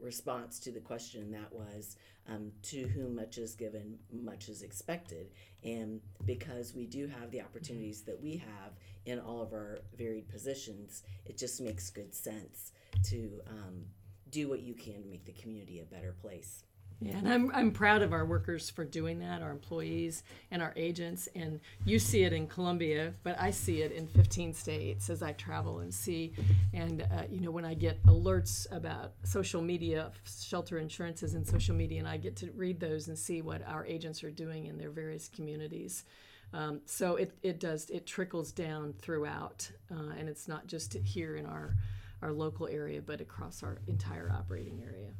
response 0.00 0.58
to 0.60 0.70
the 0.70 0.80
question 0.80 1.30
that 1.32 1.52
was 1.52 1.96
um, 2.28 2.52
to 2.62 2.86
whom 2.88 3.16
much 3.16 3.38
is 3.38 3.54
given, 3.54 3.98
much 4.12 4.48
is 4.48 4.62
expected. 4.62 5.30
And 5.64 6.00
because 6.24 6.74
we 6.74 6.86
do 6.86 7.06
have 7.06 7.30
the 7.30 7.40
opportunities 7.40 8.02
that 8.02 8.20
we 8.20 8.36
have 8.36 8.72
in 9.06 9.18
all 9.18 9.42
of 9.42 9.52
our 9.52 9.80
varied 9.96 10.28
positions, 10.28 11.02
it 11.24 11.38
just 11.38 11.60
makes 11.60 11.90
good 11.90 12.14
sense 12.14 12.72
to 13.04 13.40
um, 13.48 13.84
do 14.30 14.48
what 14.48 14.60
you 14.60 14.74
can 14.74 15.02
to 15.02 15.08
make 15.08 15.24
the 15.24 15.32
community 15.32 15.80
a 15.80 15.84
better 15.84 16.12
place. 16.12 16.64
Yeah, 17.00 17.16
and 17.16 17.28
I'm, 17.28 17.52
I'm 17.54 17.70
proud 17.70 18.02
of 18.02 18.12
our 18.12 18.24
workers 18.24 18.70
for 18.70 18.84
doing 18.84 19.20
that, 19.20 19.40
our 19.40 19.52
employees 19.52 20.24
and 20.50 20.60
our 20.60 20.72
agents. 20.74 21.28
And 21.36 21.60
you 21.84 22.00
see 22.00 22.24
it 22.24 22.32
in 22.32 22.48
Columbia, 22.48 23.14
but 23.22 23.40
I 23.40 23.52
see 23.52 23.82
it 23.82 23.92
in 23.92 24.08
15 24.08 24.52
states 24.52 25.08
as 25.08 25.22
I 25.22 25.32
travel 25.32 25.78
and 25.78 25.94
see. 25.94 26.32
And, 26.74 27.02
uh, 27.02 27.22
you 27.30 27.40
know, 27.40 27.52
when 27.52 27.64
I 27.64 27.74
get 27.74 28.02
alerts 28.06 28.66
about 28.72 29.12
social 29.22 29.62
media, 29.62 30.10
shelter 30.24 30.78
insurances 30.78 31.34
and 31.34 31.46
social 31.46 31.74
media, 31.74 32.00
and 32.00 32.08
I 32.08 32.16
get 32.16 32.34
to 32.36 32.50
read 32.56 32.80
those 32.80 33.06
and 33.06 33.16
see 33.16 33.42
what 33.42 33.64
our 33.68 33.86
agents 33.86 34.24
are 34.24 34.32
doing 34.32 34.66
in 34.66 34.76
their 34.76 34.90
various 34.90 35.28
communities. 35.28 36.04
Um, 36.52 36.80
so 36.84 37.14
it, 37.14 37.38
it 37.44 37.60
does, 37.60 37.90
it 37.90 38.06
trickles 38.06 38.50
down 38.50 38.94
throughout. 39.00 39.70
Uh, 39.88 40.14
and 40.18 40.28
it's 40.28 40.48
not 40.48 40.66
just 40.66 40.94
here 40.94 41.36
in 41.36 41.46
our, 41.46 41.76
our 42.22 42.32
local 42.32 42.66
area, 42.66 43.00
but 43.00 43.20
across 43.20 43.62
our 43.62 43.78
entire 43.86 44.32
operating 44.36 44.82
area. 44.82 45.10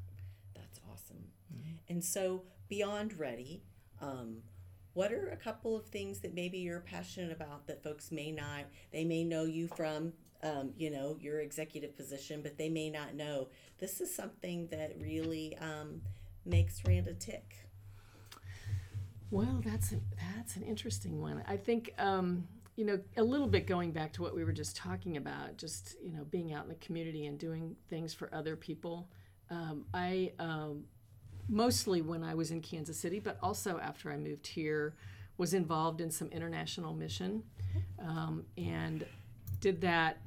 And 1.88 2.04
so, 2.04 2.42
beyond 2.68 3.18
REDI, 3.18 3.62
um, 4.00 4.38
what 4.94 5.12
are 5.12 5.28
a 5.30 5.36
couple 5.36 5.76
of 5.76 5.86
things 5.86 6.20
that 6.20 6.34
maybe 6.34 6.58
you're 6.58 6.80
passionate 6.80 7.32
about 7.32 7.66
that 7.66 7.82
folks 7.82 8.10
may 8.10 8.30
not, 8.30 8.64
they 8.92 9.04
may 9.04 9.24
know 9.24 9.44
you 9.44 9.68
from, 9.68 10.12
um, 10.42 10.72
you 10.76 10.90
know, 10.90 11.16
your 11.20 11.40
executive 11.40 11.96
position, 11.96 12.42
but 12.42 12.58
they 12.58 12.68
may 12.68 12.90
not 12.90 13.14
know 13.14 13.48
this 13.78 14.00
is 14.00 14.14
something 14.14 14.66
that 14.68 14.96
really 15.00 15.56
um, 15.58 16.02
makes 16.44 16.82
Randa 16.84 17.14
tick? 17.14 17.56
Well, 19.30 19.60
that's 19.64 19.92
an, 19.92 20.02
that's 20.34 20.56
an 20.56 20.62
interesting 20.62 21.20
one. 21.20 21.44
I 21.46 21.56
think 21.56 21.92
um, 21.98 22.48
you 22.76 22.84
know 22.84 22.98
a 23.16 23.22
little 23.22 23.46
bit 23.46 23.66
going 23.66 23.90
back 23.90 24.12
to 24.14 24.22
what 24.22 24.34
we 24.34 24.44
were 24.44 24.52
just 24.52 24.74
talking 24.74 25.16
about, 25.16 25.56
just 25.58 25.96
you 26.02 26.12
know 26.12 26.24
being 26.24 26.52
out 26.52 26.62
in 26.64 26.68
the 26.70 26.76
community 26.76 27.26
and 27.26 27.38
doing 27.38 27.76
things 27.88 28.14
for 28.14 28.32
other 28.34 28.56
people. 28.56 29.08
Um, 29.50 29.84
I 29.92 30.32
um, 30.38 30.84
mostly 31.48 32.02
when 32.02 32.22
I 32.22 32.34
was 32.34 32.50
in 32.50 32.60
Kansas 32.60 32.98
City, 32.98 33.18
but 33.18 33.38
also 33.42 33.78
after 33.78 34.10
I 34.10 34.16
moved 34.16 34.46
here, 34.46 34.94
was 35.36 35.54
involved 35.54 36.00
in 36.00 36.10
some 36.10 36.28
international 36.28 36.92
mission 36.92 37.42
um, 38.00 38.44
and 38.56 39.06
did 39.60 39.80
that 39.80 40.18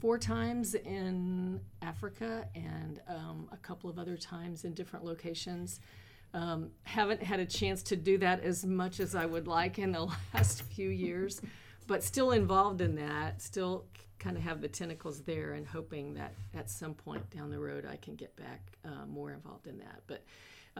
four 0.00 0.16
times 0.16 0.74
in 0.74 1.60
Africa 1.82 2.46
and 2.54 3.00
um, 3.08 3.48
a 3.52 3.56
couple 3.58 3.90
of 3.90 3.98
other 3.98 4.16
times 4.16 4.64
in 4.64 4.72
different 4.72 5.04
locations. 5.04 5.80
Um, 6.32 6.70
haven't 6.84 7.22
had 7.22 7.40
a 7.40 7.44
chance 7.44 7.82
to 7.84 7.96
do 7.96 8.16
that 8.18 8.42
as 8.42 8.64
much 8.64 9.00
as 9.00 9.14
I 9.14 9.26
would 9.26 9.48
like 9.48 9.78
in 9.78 9.92
the 9.92 10.08
last 10.34 10.62
few 10.62 10.88
years, 10.88 11.42
but 11.86 12.04
still 12.04 12.30
involved 12.30 12.80
in 12.80 12.94
that, 12.94 13.42
still 13.42 13.84
kind 14.20 14.36
of 14.36 14.42
have 14.42 14.60
the 14.60 14.68
tentacles 14.68 15.22
there 15.22 15.54
and 15.54 15.66
hoping 15.66 16.14
that 16.14 16.34
at 16.54 16.70
some 16.70 16.94
point 16.94 17.28
down 17.30 17.50
the 17.50 17.58
road 17.58 17.86
I 17.90 17.96
can 17.96 18.14
get 18.14 18.36
back 18.36 18.60
uh, 18.84 19.06
more 19.08 19.32
involved 19.32 19.66
in 19.66 19.78
that. 19.78 20.02
But 20.06 20.22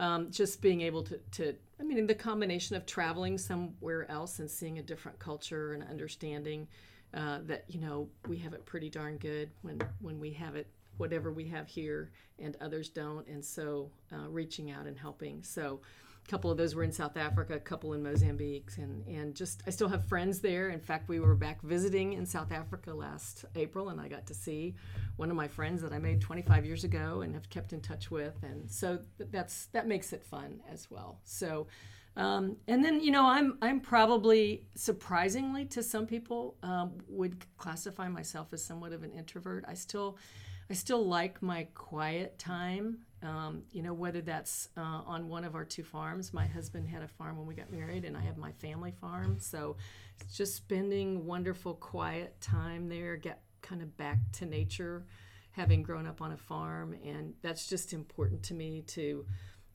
um, 0.01 0.31
just 0.31 0.61
being 0.61 0.81
able 0.81 1.03
to, 1.03 1.19
to, 1.33 1.55
I 1.79 1.83
mean, 1.83 2.07
the 2.07 2.15
combination 2.15 2.75
of 2.75 2.87
traveling 2.87 3.37
somewhere 3.37 4.09
else 4.09 4.39
and 4.39 4.49
seeing 4.49 4.79
a 4.79 4.81
different 4.81 5.19
culture 5.19 5.73
and 5.73 5.83
understanding 5.83 6.67
uh, 7.13 7.39
that, 7.43 7.65
you 7.67 7.79
know, 7.79 8.09
we 8.27 8.37
have 8.37 8.53
it 8.53 8.65
pretty 8.65 8.89
darn 8.89 9.17
good 9.17 9.51
when, 9.61 9.79
when 10.01 10.19
we 10.19 10.31
have 10.31 10.55
it, 10.55 10.67
whatever 10.97 11.31
we 11.31 11.47
have 11.47 11.67
here 11.67 12.11
and 12.39 12.57
others 12.61 12.89
don't. 12.89 13.27
And 13.27 13.45
so 13.45 13.91
uh, 14.11 14.27
reaching 14.27 14.71
out 14.71 14.87
and 14.87 14.97
helping. 14.97 15.43
So, 15.43 15.81
a 16.25 16.29
couple 16.29 16.51
of 16.51 16.57
those 16.57 16.75
were 16.75 16.83
in 16.83 16.91
South 16.91 17.17
Africa, 17.17 17.55
a 17.55 17.59
couple 17.59 17.93
in 17.93 18.03
Mozambique, 18.03 18.69
and, 18.77 19.05
and 19.07 19.35
just 19.35 19.63
I 19.65 19.69
still 19.69 19.89
have 19.89 20.05
friends 20.05 20.39
there. 20.39 20.69
In 20.69 20.79
fact, 20.79 21.09
we 21.09 21.19
were 21.19 21.35
back 21.35 21.61
visiting 21.61 22.13
in 22.13 22.25
South 22.25 22.51
Africa 22.51 22.93
last 22.93 23.45
April, 23.55 23.89
and 23.89 23.99
I 23.99 24.07
got 24.07 24.27
to 24.27 24.33
see 24.33 24.75
one 25.17 25.29
of 25.29 25.35
my 25.35 25.47
friends 25.47 25.81
that 25.81 25.93
I 25.93 25.99
made 25.99 26.21
25 26.21 26.65
years 26.65 26.83
ago 26.83 27.21
and 27.21 27.33
have 27.33 27.49
kept 27.49 27.73
in 27.73 27.81
touch 27.81 28.11
with, 28.11 28.35
and 28.43 28.69
so 28.69 28.99
that's 29.19 29.67
that 29.67 29.87
makes 29.87 30.13
it 30.13 30.23
fun 30.23 30.61
as 30.71 30.89
well. 30.89 31.19
So. 31.23 31.67
Um, 32.17 32.57
and 32.67 32.83
then 32.83 32.99
you 32.99 33.09
know 33.09 33.25
I'm 33.25 33.57
I'm 33.61 33.79
probably 33.79 34.65
surprisingly 34.75 35.63
to 35.67 35.81
some 35.81 36.05
people 36.05 36.57
um, 36.61 36.95
would 37.07 37.45
classify 37.55 38.09
myself 38.09 38.51
as 38.51 38.61
somewhat 38.61 38.91
of 38.91 39.03
an 39.03 39.13
introvert. 39.13 39.63
I 39.65 39.75
still 39.75 40.17
I 40.71 40.73
still 40.73 41.05
like 41.05 41.41
my 41.41 41.67
quiet 41.75 42.39
time. 42.39 42.99
Um, 43.21 43.63
you 43.73 43.83
know, 43.83 43.93
whether 43.93 44.21
that's 44.21 44.69
uh, 44.77 45.01
on 45.05 45.27
one 45.27 45.43
of 45.43 45.53
our 45.53 45.65
two 45.65 45.83
farms. 45.83 46.33
My 46.33 46.47
husband 46.47 46.87
had 46.87 47.03
a 47.03 47.09
farm 47.09 47.37
when 47.37 47.45
we 47.45 47.55
got 47.55 47.69
married, 47.69 48.05
and 48.05 48.15
I 48.15 48.21
have 48.21 48.37
my 48.37 48.53
family 48.53 48.93
farm. 49.01 49.35
So 49.37 49.75
just 50.33 50.55
spending 50.55 51.25
wonderful, 51.25 51.73
quiet 51.73 52.39
time 52.39 52.87
there, 52.87 53.17
get 53.17 53.41
kind 53.61 53.81
of 53.81 53.97
back 53.97 54.19
to 54.37 54.45
nature, 54.45 55.05
having 55.51 55.83
grown 55.83 56.07
up 56.07 56.21
on 56.21 56.31
a 56.31 56.37
farm. 56.37 56.95
And 57.05 57.33
that's 57.41 57.67
just 57.67 57.91
important 57.91 58.41
to 58.43 58.53
me 58.53 58.83
to, 58.87 59.25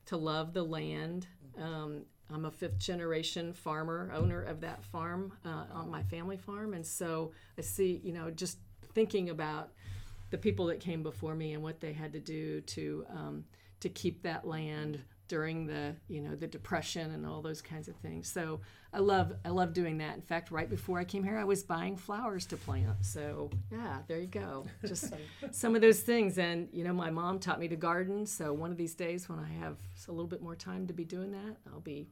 to 0.06 0.16
love 0.16 0.54
the 0.54 0.62
land. 0.62 1.26
Um, 1.60 2.06
I'm 2.32 2.46
a 2.46 2.50
fifth 2.50 2.78
generation 2.78 3.52
farmer, 3.52 4.10
owner 4.14 4.40
of 4.40 4.62
that 4.62 4.82
farm 4.82 5.34
uh, 5.44 5.66
on 5.74 5.90
my 5.90 6.04
family 6.04 6.38
farm. 6.38 6.72
And 6.72 6.86
so 6.86 7.32
I 7.58 7.60
see, 7.60 8.00
you 8.02 8.14
know, 8.14 8.30
just 8.30 8.56
thinking 8.94 9.28
about 9.28 9.72
the 10.30 10.38
people 10.38 10.66
that 10.66 10.80
came 10.80 11.02
before 11.02 11.34
me 11.34 11.52
and 11.54 11.62
what 11.62 11.80
they 11.80 11.92
had 11.92 12.12
to 12.12 12.20
do 12.20 12.60
to 12.62 13.04
um, 13.10 13.44
to 13.80 13.88
keep 13.88 14.22
that 14.22 14.46
land 14.46 15.02
during 15.28 15.66
the 15.66 15.94
you 16.08 16.20
know 16.20 16.36
the 16.36 16.46
depression 16.46 17.10
and 17.10 17.26
all 17.26 17.42
those 17.42 17.60
kinds 17.60 17.88
of 17.88 17.96
things. 17.96 18.30
So 18.30 18.60
i 18.92 18.98
love 18.98 19.32
i 19.44 19.48
love 19.48 19.72
doing 19.72 19.98
that. 19.98 20.14
In 20.14 20.22
fact 20.22 20.50
right 20.50 20.68
before 20.68 20.98
i 20.98 21.04
came 21.04 21.24
here 21.24 21.36
i 21.36 21.44
was 21.44 21.62
buying 21.62 21.96
flowers 21.96 22.46
to 22.46 22.56
plant. 22.56 23.04
So 23.04 23.50
yeah 23.70 23.98
there 24.06 24.20
you 24.20 24.28
go. 24.28 24.66
Just 24.86 25.12
some 25.50 25.74
of 25.74 25.82
those 25.82 26.00
things. 26.00 26.38
And 26.38 26.68
you 26.72 26.84
know 26.84 26.92
my 26.92 27.10
mom 27.10 27.38
taught 27.38 27.58
me 27.58 27.68
to 27.68 27.76
garden. 27.76 28.26
So 28.26 28.52
one 28.52 28.70
of 28.70 28.76
these 28.76 28.94
days 28.94 29.28
when 29.28 29.38
i 29.38 29.48
have 29.60 29.76
a 30.08 30.12
little 30.12 30.28
bit 30.28 30.42
more 30.42 30.56
time 30.56 30.86
to 30.86 30.92
be 30.92 31.04
doing 31.04 31.32
that 31.32 31.56
i'll 31.72 31.80
be 31.80 32.08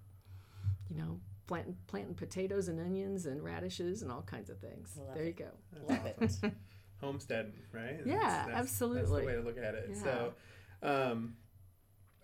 you 0.91 0.97
know 0.97 1.21
planting 1.47 1.77
planting 1.87 2.15
potatoes 2.15 2.69
and 2.69 2.81
onions 2.81 3.27
and 3.27 3.43
radishes 3.43 4.03
and 4.03 4.11
all 4.11 4.23
kinds 4.23 4.51
of 4.51 4.59
things. 4.59 4.99
There 5.15 5.23
it. 5.25 5.27
you 5.27 5.33
go 5.33 5.51
love 5.89 6.07
it 6.07 6.37
homestead, 7.05 7.53
right? 7.73 8.01
Yeah, 8.05 8.19
that's, 8.19 8.47
that's, 8.47 8.59
absolutely. 8.59 9.01
That's 9.01 9.11
the 9.11 9.27
way 9.27 9.35
to 9.35 9.43
look 9.43 9.59
at 9.59 9.75
it. 9.75 9.91
Yeah. 9.93 10.03
So, 10.03 10.33
um, 10.83 11.37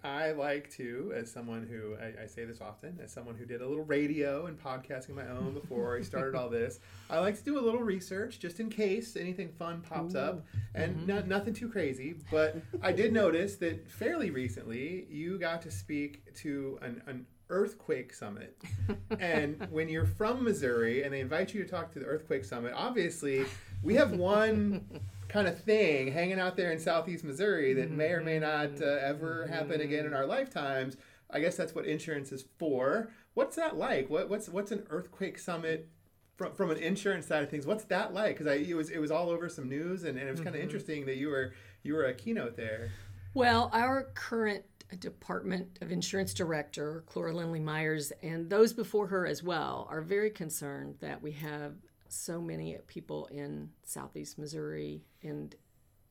I 0.03 0.33
like 0.33 0.71
to, 0.73 1.13
as 1.15 1.31
someone 1.31 1.67
who 1.67 1.95
I, 2.03 2.23
I, 2.23 2.27
say 2.27 2.47
this 2.47 2.61
often, 2.63 2.99
as 3.03 3.13
someone 3.13 3.35
who 3.35 3.45
did 3.45 3.61
a 3.61 3.69
little 3.69 3.85
radio 3.85 4.47
and 4.47 4.59
podcasting 4.59 5.15
my 5.15 5.27
own 5.27 5.53
before 5.53 5.97
I 5.97 6.01
started 6.01 6.35
all 6.35 6.49
this, 6.49 6.81
I 7.11 7.19
like 7.19 7.37
to 7.37 7.45
do 7.45 7.59
a 7.59 7.61
little 7.61 7.83
research 7.83 8.39
just 8.39 8.61
in 8.61 8.71
case 8.71 9.17
anything 9.17 9.51
fun 9.59 9.83
pops 9.83 10.15
Ooh. 10.15 10.21
up, 10.21 10.47
and 10.75 10.97
mm-hmm. 10.97 11.07
not, 11.07 11.29
nothing 11.29 11.53
too 11.53 11.69
crazy. 11.69 12.15
But 12.31 12.57
I 12.83 12.93
did 12.93 13.13
notice 13.13 13.57
that 13.57 13.91
fairly 13.91 14.31
recently 14.31 15.07
you 15.11 15.39
got 15.39 15.61
to 15.63 15.71
speak 15.71 16.35
to 16.37 16.79
an, 16.81 17.03
an 17.07 17.27
earthquake 17.51 18.15
summit, 18.15 18.57
and 19.21 19.67
when 19.71 19.91
you're 19.91 20.07
from 20.07 20.43
Missouri 20.43 21.03
and 21.03 21.13
they 21.13 21.21
invite 21.21 21.53
you 21.53 21.63
to 21.63 21.69
talk 21.69 21.93
to 21.93 21.99
the 21.99 22.07
earthquake 22.07 22.47
summit, 22.47 22.73
obviously 22.75 23.45
we 23.83 23.95
have 23.95 24.13
one 24.13 24.85
kind 25.29 25.47
of 25.47 25.63
thing 25.63 26.13
hanging 26.13 26.41
out 26.41 26.57
there 26.57 26.73
in 26.73 26.79
southeast 26.79 27.25
Missouri 27.25 27.73
that 27.75 27.91
may 27.91 28.11
or 28.11 28.23
may 28.23 28.39
not 28.39 28.81
uh, 28.83 28.99
ever 29.01 29.47
happen 29.47 29.81
again 29.81 30.07
in 30.07 30.15
our 30.15 30.27
lifetimes. 30.27 30.97
I 31.31 31.41
guess 31.41 31.57
that's 31.57 31.75
what 31.75 31.87
insurance 31.87 32.33
is 32.33 32.45
for. 32.59 33.11
What's 33.35 33.57
that 33.57 33.77
like? 33.77 34.11
What, 34.11 34.29
what's 34.29 34.49
what's 34.49 34.73
an 34.73 34.87
earthquake 34.91 35.39
summit 35.39 35.89
from, 36.37 36.53
from 36.55 36.71
an 36.71 36.79
insurance 36.79 37.27
side 37.27 37.45
of 37.45 37.51
things? 37.51 37.67
What's 37.67 37.85
that 37.85 38.13
like? 38.13 38.39
Because 38.39 38.69
it 38.69 38.75
was 38.75 38.91
it 38.91 38.99
was 38.99 39.11
all 39.11 39.31
over 39.31 39.49
some 39.49 39.69
news, 39.69 40.05
and, 40.05 40.19
and 40.19 40.29
it 40.29 40.31
was 40.31 40.41
kind 40.41 40.49
of 40.49 40.55
mm-hmm. 40.55 40.65
interesting 40.65 41.07
that 41.07 41.17
you 41.17 41.29
were 41.29 41.53
you 41.83 41.95
were 41.95 42.07
a 42.07 42.15
keynote 42.15 42.57
there. 42.57 42.91
Well, 43.33 43.71
our 43.73 44.09
current 44.15 44.65
Department 44.99 45.79
of 45.81 45.93
Insurance 45.93 46.35
Director, 46.35 47.05
Chlora 47.07 47.33
Lindley 47.33 47.61
Myers, 47.61 48.13
and 48.23 48.51
those 48.51 48.73
before 48.73 49.07
her 49.07 49.25
as 49.25 49.41
well, 49.43 49.87
are 49.89 50.01
very 50.01 50.31
concerned 50.31 50.97
that 51.01 51.23
we 51.23 51.31
have 51.33 51.75
so 52.13 52.41
many 52.41 52.77
people 52.87 53.27
in 53.27 53.71
southeast 53.85 54.39
Missouri 54.39 55.03
and 55.23 55.55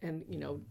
and 0.02 0.24
you 0.28 0.38
know 0.38 0.62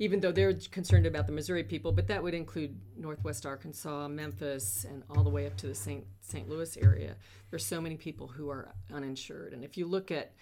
even 0.00 0.18
though 0.18 0.32
they're 0.32 0.54
concerned 0.54 1.04
about 1.04 1.26
the 1.26 1.32
Missouri 1.32 1.62
people, 1.62 1.92
but 1.92 2.08
that 2.08 2.22
would 2.22 2.32
include 2.32 2.74
Northwest 2.96 3.44
Arkansas, 3.44 4.08
Memphis, 4.08 4.86
and 4.88 5.02
all 5.10 5.22
the 5.22 5.28
way 5.28 5.46
up 5.46 5.58
to 5.58 5.66
the 5.66 5.74
St. 5.74 6.04
St. 6.22 6.48
Louis 6.48 6.74
area. 6.78 7.16
There's 7.50 7.66
so 7.66 7.82
many 7.82 7.98
people 7.98 8.26
who 8.26 8.48
are 8.48 8.74
uninsured. 8.90 9.52
And 9.52 9.62
if 9.62 9.76
you 9.76 9.86
look 9.86 10.10
at, 10.10 10.32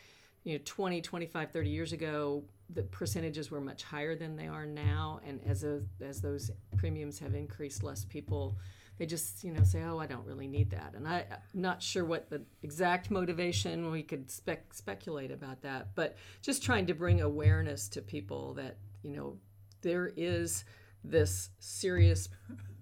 you 0.45 0.57
know, 0.57 0.61
20, 0.64 1.00
25, 1.00 1.50
30 1.50 1.68
years 1.68 1.92
ago, 1.92 2.45
the 2.71 2.85
percentages 2.85 3.50
were 3.50 3.61
much 3.61 3.83
higher 3.83 4.14
than 4.14 4.37
they 4.37 4.47
are 4.47 4.64
now. 4.64 5.18
And 5.26 5.40
as, 5.45 5.64
a, 5.64 5.83
as 6.00 6.21
those 6.21 6.52
premiums 6.76 7.18
have 7.18 7.35
increased, 7.35 7.83
less 7.83 8.04
people, 8.04 8.57
they 8.99 9.07
just, 9.07 9.45
you 9.45 9.52
know, 9.52 9.62
say, 9.62 9.83
oh, 9.83 9.99
I 9.99 10.07
don't 10.07 10.26
really 10.26 10.49
need 10.49 10.71
that. 10.71 10.95
And 10.95 11.07
I, 11.07 11.25
I'm 11.31 11.61
not 11.61 11.83
sure 11.83 12.05
what 12.05 12.28
the 12.28 12.43
exact 12.62 13.11
motivation, 13.11 13.90
we 13.90 14.02
could 14.02 14.31
spec- 14.31 14.75
speculate 14.75 15.31
about 15.31 15.62
that, 15.62 15.95
but 15.95 16.17
just 16.43 16.62
trying 16.62 16.87
to 16.87 16.95
bring 16.95 17.21
awareness 17.21 17.88
to 17.90 18.02
people 18.02 18.55
that, 18.55 18.76
you 19.02 19.17
know, 19.17 19.38
there 19.83 20.12
is 20.17 20.64
this 21.05 21.50
serious 21.61 22.28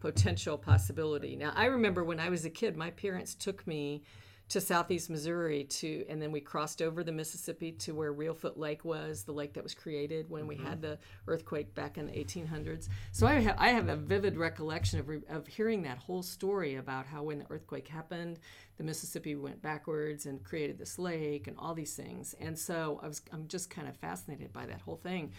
potential 0.01 0.57
possibility. 0.57 1.37
Now, 1.37 1.53
I 1.55 1.67
remember 1.67 2.03
when 2.03 2.19
I 2.19 2.31
was 2.31 2.45
a 2.47 2.51
kid, 2.51 2.77
my 2.77 2.91
parents 2.91 3.35
took 3.35 3.67
me 3.67 4.03
to 4.49 4.61
southeast 4.61 5.11
Missouri 5.11 5.65
to, 5.65 6.05
and 6.09 6.23
then 6.23 6.31
we 6.31 6.41
crossed 6.41 6.81
over 6.81 7.03
the 7.03 7.11
Mississippi 7.11 7.73
to 7.73 7.95
where 7.95 8.15
Reelfoot 8.15 8.57
Lake 8.57 8.85
was, 8.85 9.25
the 9.25 9.33
lake 9.33 9.55
that 9.55 9.63
was 9.63 9.75
created 9.75 10.31
when 10.31 10.47
we 10.47 10.57
had 10.57 10.81
the 10.81 10.99
earthquake 11.27 11.75
back 11.75 11.99
in 11.99 12.07
the 12.07 12.13
1800s. 12.13 12.89
So 13.11 13.27
I 13.27 13.35
have, 13.35 13.57
I 13.59 13.69
have 13.69 13.89
a 13.89 13.97
vivid 13.97 14.37
recollection 14.37 15.01
of, 15.01 15.09
re- 15.09 15.23
of 15.29 15.49
hearing 15.49 15.83
that 15.83 15.99
whole 15.99 16.23
story 16.23 16.77
about 16.77 17.07
how 17.07 17.25
when 17.25 17.41
the 17.41 17.47
earthquake 17.51 17.89
happened, 17.89 18.39
the 18.77 18.85
Mississippi 18.85 19.35
went 19.35 19.61
backwards 19.63 20.27
and 20.27 20.45
created 20.45 20.79
this 20.79 20.97
lake 20.97 21.49
and 21.49 21.57
all 21.59 21.75
these 21.75 21.95
things. 21.95 22.37
And 22.41 22.57
so 22.57 23.01
I 23.03 23.09
was, 23.09 23.23
I'm 23.33 23.49
just 23.49 23.69
kind 23.69 23.89
of 23.89 23.97
fascinated 23.97 24.53
by 24.53 24.67
that 24.67 24.81
whole 24.81 24.97
thing. 24.97 25.33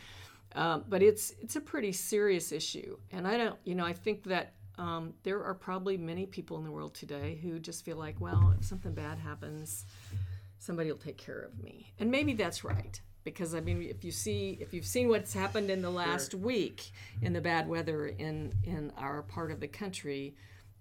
Um, 0.56 0.86
but 0.88 1.02
it's 1.04 1.34
it's 1.42 1.58
a 1.58 1.62
pretty 1.62 1.92
serious 1.92 2.54
issue, 2.54 2.98
and 3.12 3.28
I 3.28 3.38
don't, 3.38 3.58
you 3.66 3.76
know, 3.76 3.86
I 3.86 3.92
think 3.92 4.24
that 4.24 4.54
um, 4.78 5.14
there 5.24 5.44
are 5.44 5.54
probably 5.54 5.98
many 5.98 6.26
people 6.26 6.58
in 6.58 6.64
the 6.64 6.72
world 6.72 6.94
today 6.94 7.40
who 7.42 7.60
just 7.60 7.84
feel 7.84 7.98
like, 7.98 8.20
well, 8.20 8.54
if 8.60 8.66
something 8.66 8.94
bad 8.94 9.20
happens, 9.20 9.86
somebody 10.60 10.92
will 10.92 11.00
take 11.00 11.18
care 11.18 11.40
of 11.40 11.62
me, 11.64 11.94
and 12.00 12.12
maybe 12.12 12.34
that's 12.34 12.64
right 12.64 13.02
because 13.28 13.54
I 13.54 13.60
mean, 13.60 13.82
if 13.82 14.06
you 14.06 14.12
see, 14.12 14.58
if 14.62 14.74
you've 14.74 14.86
seen 14.86 15.10
what's 15.10 15.34
happened 15.34 15.70
in 15.70 15.82
the 15.82 15.90
last 15.90 16.32
sure. 16.32 16.40
week 16.40 16.92
in 17.22 17.34
the 17.34 17.42
bad 17.42 17.68
weather 17.68 18.08
in 18.08 18.54
in 18.64 18.94
our 18.98 19.22
part 19.22 19.52
of 19.52 19.60
the 19.60 19.68
country, 19.68 20.34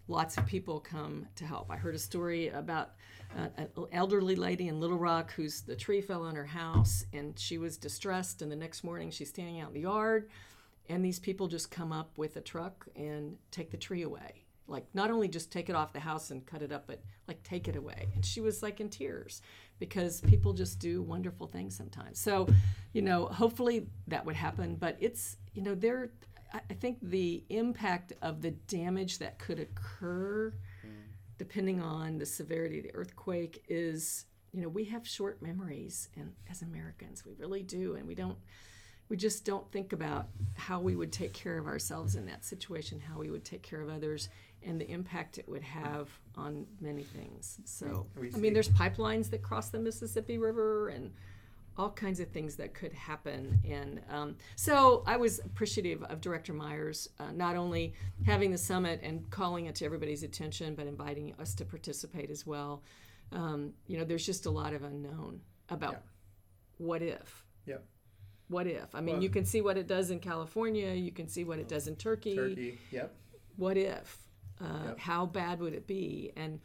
lots 0.07 0.37
of 0.37 0.47
people 0.47 0.79
come 0.79 1.27
to 1.35 1.45
help. 1.45 1.73
I 1.73 1.77
heard 1.77 1.97
a 1.97 1.99
story 1.99 2.49
about 2.49 2.93
uh, 3.37 3.49
an 3.57 3.69
elderly 3.93 4.37
lady 4.37 4.69
in 4.69 4.81
Little 4.81 4.97
Rock 4.97 5.33
whose 5.33 5.63
the 5.63 5.75
tree 5.75 6.01
fell 6.01 6.23
on 6.23 6.37
her 6.37 6.47
house 6.47 7.05
and 7.13 7.37
she 7.37 7.59
was 7.59 7.77
distressed. 7.77 8.43
And 8.43 8.53
the 8.53 8.57
next 8.57 8.85
morning 8.85 9.11
she's 9.11 9.29
standing 9.29 9.61
out 9.61 9.69
in 9.69 9.75
the 9.75 9.81
yard, 9.81 10.31
and 10.89 11.05
these 11.05 11.19
people 11.19 11.49
just 11.49 11.71
come 11.71 11.93
up 11.93 12.17
with 12.17 12.37
a 12.37 12.41
truck 12.41 12.87
and 12.97 13.37
take 13.51 13.71
the 13.71 13.77
tree 13.77 14.03
away. 14.03 14.45
Like 14.69 14.87
not 14.95 15.11
only 15.11 15.29
just 15.29 15.53
take 15.53 15.69
it 15.69 15.77
off 15.77 15.93
the 15.93 16.01
house 16.01 16.31
and 16.31 16.45
cut 16.45 16.63
it 16.63 16.73
up, 16.73 16.87
but 16.87 17.01
like 17.29 17.43
take 17.43 17.69
it 17.69 17.77
away. 17.77 18.09
And 18.15 18.25
she 18.25 18.41
was 18.41 18.63
like 18.63 18.81
in 18.81 18.89
tears 18.89 19.41
because 19.79 20.21
people 20.23 20.53
just 20.53 20.81
do 20.81 21.03
wonderful 21.03 21.47
things 21.47 21.77
sometimes. 21.77 22.19
So, 22.19 22.49
you 22.93 23.03
know, 23.03 23.27
hopefully 23.27 23.87
that 24.09 24.25
would 24.25 24.37
happen. 24.37 24.75
But 24.75 24.97
it's 24.99 25.37
you 25.55 25.63
know 25.63 25.75
there. 25.75 26.11
I 26.53 26.75
think 26.75 26.99
the 27.03 27.45
impact 27.49 28.13
of 28.23 28.41
the 28.41 28.53
damage 28.53 29.19
that 29.19 29.39
could 29.39 29.59
occur 29.59 30.53
depending 31.39 31.81
on 31.81 32.19
the 32.19 32.27
severity 32.27 32.79
of 32.79 32.85
the 32.85 32.95
earthquake 32.95 33.65
is 33.69 34.27
you 34.53 34.63
know 34.63 34.69
we 34.69 34.85
have 34.85 35.07
short 35.07 35.43
memories 35.43 36.09
and 36.17 36.33
as 36.51 36.63
americans 36.63 37.25
we 37.25 37.33
really 37.39 37.63
do 37.63 37.95
and 37.95 38.07
we 38.07 38.15
don't 38.15 38.39
we 39.09 39.17
just 39.17 39.45
don't 39.45 39.71
think 39.71 39.93
about 39.93 40.29
how 40.55 40.81
we 40.81 40.97
would 40.97 41.13
take 41.13 41.33
care 41.33 41.59
of 41.59 41.67
ourselves 41.67 42.17
in 42.17 42.27
that 42.27 42.45
situation 42.45 43.01
how 43.01 43.19
we 43.19 43.31
would 43.31 43.45
take 43.45 43.63
care 43.63 43.81
of 43.81 43.89
others 43.89 44.29
and 44.63 44.81
the 44.81 44.91
impact 44.91 45.39
it 45.39 45.49
would 45.49 45.63
have 45.63 46.09
on 46.37 46.67
many 46.81 47.03
things 47.03 47.59
so 47.65 48.07
i 48.35 48.39
mean 48.39 48.53
there's 48.53 48.69
pipelines 48.71 49.31
that 49.31 49.43
cross 49.43 49.69
the 49.69 49.79
mississippi 49.79 50.39
river 50.39 50.89
and 50.89 51.13
all 51.79 51.91
kinds 51.91 52.21
of 52.21 52.29
things 52.29 52.57
that 52.57 52.75
could 52.75 52.93
happen. 52.93 53.61
And 53.69 54.01
um, 54.11 54.37
so 54.57 55.03
I 55.07 55.17
was 55.17 55.41
appreciative 55.41 56.03
of 56.05 56.21
Director 56.21 56.53
Myers 56.53 57.09
uh, 57.19 57.33
not 57.33 57.57
only 57.57 57.95
having 58.25 58.51
the 58.51 58.59
summit 58.59 59.01
and 59.03 59.29
calling 59.31 59.67
it 59.67 59.75
to 59.77 59.85
everybody's 59.85 60.23
attention, 60.23 60.75
but 60.75 60.87
inviting 60.87 61.35
us 61.39 61.55
to 61.57 61.65
participate 61.65 62.31
as 62.31 62.47
well. 62.47 62.83
Um, 63.33 63.73
you 63.87 63.99
know, 63.99 64.05
there's 64.05 64.25
just 64.25 64.47
a 64.47 64.51
lot 64.51 64.73
of 64.73 64.85
unknown 64.85 65.41
about 65.69 65.93
yeah. 65.93 65.99
what 66.79 67.03
if. 67.03 67.45
Yep. 67.67 67.85
What 68.49 68.67
if? 68.67 68.95
I 68.95 69.01
mean, 69.01 69.17
well, 69.17 69.23
you 69.23 69.31
can 69.31 69.45
see 69.45 69.61
what 69.61 69.77
it 69.77 69.87
does 69.87 70.11
in 70.11 70.21
California. 70.21 70.93
You 70.93 71.11
can 71.11 71.29
see 71.29 71.45
what 71.45 71.59
it 71.59 71.69
does 71.69 71.89
in 71.89 71.97
Turkey. 71.97 72.37
Turkey. 72.37 72.79
Yep. 72.93 73.13
What 73.57 73.77
if? 73.77 74.19
Uh, 74.61 74.89
yep. 74.89 74.99
How 74.99 75.27
bad 75.27 75.61
would 75.61 75.75
it 75.75 75.87
be? 75.87 76.33
And 76.37 76.61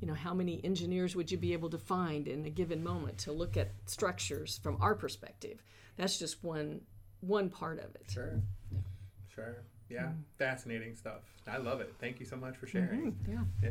you 0.00 0.06
know 0.06 0.14
how 0.14 0.34
many 0.34 0.60
engineers 0.64 1.16
would 1.16 1.30
you 1.30 1.38
be 1.38 1.52
able 1.52 1.70
to 1.70 1.78
find 1.78 2.28
in 2.28 2.44
a 2.44 2.50
given 2.50 2.82
moment 2.82 3.18
to 3.18 3.32
look 3.32 3.56
at 3.56 3.70
structures 3.86 4.60
from 4.62 4.76
our 4.80 4.94
perspective 4.94 5.62
that's 5.96 6.18
just 6.18 6.42
one 6.44 6.80
one 7.20 7.48
part 7.48 7.78
of 7.78 7.94
it 7.94 8.04
sure 8.08 8.40
yeah. 8.72 8.78
sure 9.34 9.56
yeah 9.88 10.00
mm 10.02 10.14
fascinating 10.38 10.94
stuff 10.94 11.22
i 11.46 11.56
love 11.56 11.80
it 11.80 11.94
thank 11.98 12.20
you 12.20 12.26
so 12.26 12.36
much 12.36 12.54
for 12.58 12.66
sharing 12.66 13.12
mm-hmm. 13.12 13.32
yeah 13.32 13.38
yeah 13.62 13.70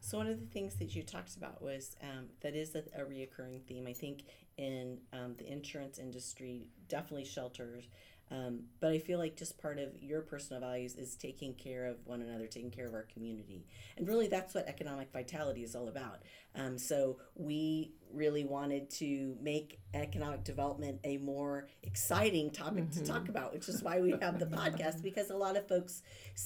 so 0.00 0.18
one 0.18 0.26
of 0.26 0.40
the 0.40 0.46
things 0.46 0.74
that 0.74 0.96
you 0.96 1.00
talked 1.04 1.36
about 1.36 1.62
was 1.62 1.94
um, 2.02 2.24
that 2.40 2.56
is 2.56 2.74
a, 2.74 2.80
a 3.00 3.04
reoccurring 3.04 3.62
theme 3.62 3.86
i 3.86 3.92
think 3.92 4.24
in 4.56 4.98
um, 5.12 5.34
the 5.38 5.50
insurance 5.50 5.98
industry 5.98 6.68
definitely 6.88 7.24
shelters 7.24 7.84
um, 8.32 8.60
but 8.80 8.92
I 8.92 8.98
feel 8.98 9.18
like 9.18 9.36
just 9.36 9.58
part 9.60 9.78
of 9.78 10.02
your 10.02 10.22
personal 10.22 10.60
values 10.60 10.94
is 10.96 11.16
taking 11.16 11.52
care 11.52 11.84
of 11.84 11.96
one 12.06 12.22
another, 12.22 12.46
taking 12.46 12.70
care 12.70 12.86
of 12.86 12.94
our 12.94 13.06
community. 13.12 13.66
And 13.98 14.08
really, 14.08 14.26
that's 14.26 14.54
what 14.54 14.66
economic 14.66 15.12
vitality 15.12 15.62
is 15.62 15.76
all 15.76 15.88
about. 15.88 16.20
Um, 16.54 16.78
so, 16.78 17.18
we 17.34 17.92
really 18.14 18.44
wanted 18.44 18.90
to 18.90 19.36
make 19.40 19.80
economic 19.94 20.44
development 20.44 20.98
a 21.04 21.18
more 21.18 21.68
exciting 21.82 22.50
topic 22.50 22.84
mm-hmm. 22.84 23.00
to 23.00 23.06
talk 23.06 23.28
about, 23.28 23.52
which 23.52 23.68
is 23.68 23.82
why 23.82 24.00
we 24.00 24.14
have 24.20 24.38
the 24.38 24.46
podcast, 24.46 25.02
because 25.02 25.30
a 25.30 25.36
lot 25.36 25.56
of 25.56 25.66
folks 25.68 26.02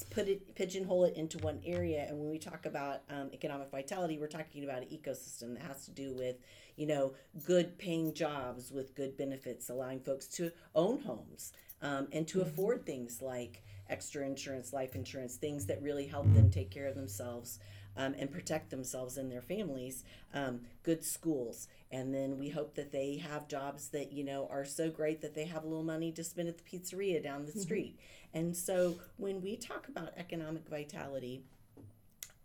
put 0.09 0.27
it, 0.27 0.55
pigeonhole 0.55 1.05
it 1.05 1.15
into 1.15 1.37
one 1.39 1.59
area. 1.65 2.05
And 2.07 2.17
when 2.19 2.29
we 2.29 2.39
talk 2.39 2.65
about 2.65 3.01
um, 3.09 3.29
economic 3.33 3.71
vitality, 3.71 4.17
we're 4.17 4.27
talking 4.27 4.63
about 4.63 4.81
an 4.81 4.87
ecosystem 4.89 5.53
that 5.53 5.63
has 5.63 5.85
to 5.85 5.91
do 5.91 6.13
with 6.13 6.37
you 6.77 6.85
know, 6.85 7.13
good 7.43 7.77
paying 7.77 8.13
jobs 8.13 8.71
with 8.71 8.95
good 8.95 9.17
benefits, 9.17 9.69
allowing 9.69 9.99
folks 9.99 10.27
to 10.27 10.51
own 10.75 11.01
homes 11.01 11.51
um, 11.81 12.07
and 12.13 12.27
to 12.27 12.37
mm-hmm. 12.37 12.47
afford 12.47 12.85
things 12.85 13.21
like 13.21 13.63
extra 13.89 14.25
insurance, 14.25 14.71
life 14.71 14.95
insurance, 14.95 15.35
things 15.35 15.65
that 15.65 15.81
really 15.81 16.05
help 16.05 16.31
them 16.33 16.49
take 16.49 16.71
care 16.71 16.87
of 16.87 16.95
themselves 16.95 17.59
um, 17.97 18.15
and 18.17 18.31
protect 18.31 18.69
themselves 18.69 19.17
and 19.17 19.31
their 19.31 19.41
families, 19.41 20.03
um, 20.33 20.61
good 20.83 21.03
schools. 21.03 21.67
And 21.91 22.13
then 22.13 22.37
we 22.37 22.49
hope 22.49 22.75
that 22.75 22.91
they 22.91 23.17
have 23.17 23.47
jobs 23.47 23.89
that, 23.89 24.11
you 24.11 24.23
know, 24.23 24.47
are 24.51 24.65
so 24.65 24.89
great 24.89 25.21
that 25.21 25.35
they 25.35 25.45
have 25.45 25.63
a 25.63 25.67
little 25.67 25.83
money 25.83 26.11
to 26.13 26.23
spend 26.23 26.49
at 26.49 26.57
the 26.57 26.63
pizzeria 26.63 27.21
down 27.23 27.45
the 27.45 27.51
mm-hmm. 27.51 27.61
street. 27.61 27.99
And 28.33 28.55
so 28.55 28.95
when 29.17 29.41
we 29.41 29.55
talk 29.55 29.87
about 29.87 30.13
economic 30.17 30.67
vitality, 30.69 31.43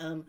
um, 0.01 0.25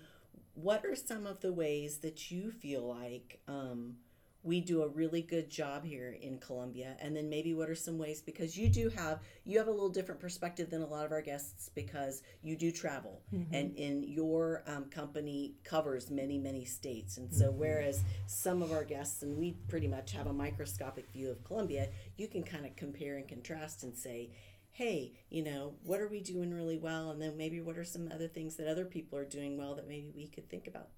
what 0.56 0.86
are 0.86 0.96
some 0.96 1.26
of 1.26 1.42
the 1.42 1.52
ways 1.52 2.00
that 2.00 2.30
you 2.30 2.52
feel 2.52 2.84
like 2.88 3.40
um, 3.48 3.96
we 4.44 4.60
do 4.60 4.84
a 4.84 4.88
really 4.88 5.22
good 5.22 5.50
job 5.50 5.86
here 5.86 6.18
in 6.22 6.38
Columbia. 6.38 6.98
And 7.00 7.16
then 7.16 7.30
maybe 7.30 7.54
what 7.54 7.70
are 7.70 7.76
some 7.76 7.98
ways 7.98 8.22
because 8.22 8.58
you 8.58 8.70
do 8.70 8.90
have 8.90 9.20
you 9.46 9.58
have 9.58 9.68
a 9.68 9.72
little 9.72 9.90
different 9.90 10.20
perspective 10.20 10.70
than 10.70 10.82
a 10.82 10.86
lot 10.86 11.06
of 11.06 11.12
our 11.12 11.22
guests 11.22 11.72
because 11.74 12.22
you 12.42 12.56
do 12.58 12.72
travel. 12.72 13.22
Mm-hmm. 13.34 13.54
and 13.54 13.76
in 13.78 14.04
your 14.04 14.64
um, 14.68 14.86
company 14.86 15.56
covers 15.64 16.12
many 16.12 16.38
many 16.38 16.66
states. 16.66 17.18
And 17.18 17.34
so 17.34 17.48
mm-hmm. 17.48 17.60
whereas 17.60 18.04
some 18.28 18.62
of 18.62 18.72
our 18.72 18.84
guests 18.84 19.24
and 19.24 19.38
we 19.38 19.54
pretty 19.68 19.88
much 19.88 20.12
have 20.12 20.28
a 20.28 20.34
microscopic 20.34 21.10
view 21.12 21.32
of 21.32 21.44
Columbia 21.44 21.88
you 22.18 22.28
can 22.28 22.44
kind 22.44 22.66
of 22.66 22.76
compare 22.76 23.18
and 23.18 23.28
contrast 23.28 23.84
and 23.84 23.96
say 23.96 24.30
hey 24.72 25.14
you 25.30 25.44
know 25.44 25.74
what 25.84 26.00
are 26.00 26.08
we 26.08 26.20
doing 26.20 26.54
really 26.54 26.78
well? 26.78 27.12
And 27.12 27.22
then 27.22 27.38
maybe 27.38 27.62
what 27.62 27.78
are 27.78 27.84
some 27.86 28.10
other 28.14 28.28
things 28.28 28.58
that 28.58 28.68
other 28.68 28.86
people 28.86 29.18
are 29.18 29.26
doing 29.26 29.58
well 29.58 29.76
that 29.76 29.88
maybe 29.88 30.12
we 30.14 30.28
could 30.28 30.50
think 30.50 30.68
about 30.68 30.90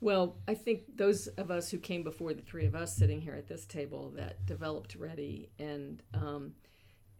well, 0.00 0.36
I 0.48 0.54
think 0.54 0.96
those 0.96 1.26
of 1.26 1.50
us 1.50 1.70
who 1.70 1.78
came 1.78 2.02
before 2.02 2.32
the 2.32 2.42
three 2.42 2.66
of 2.66 2.74
us 2.74 2.96
sitting 2.96 3.20
here 3.20 3.34
at 3.34 3.48
this 3.48 3.66
table 3.66 4.12
that 4.16 4.46
developed 4.46 4.96
REDI 4.98 5.50
and 5.58 6.02
um, 6.14 6.52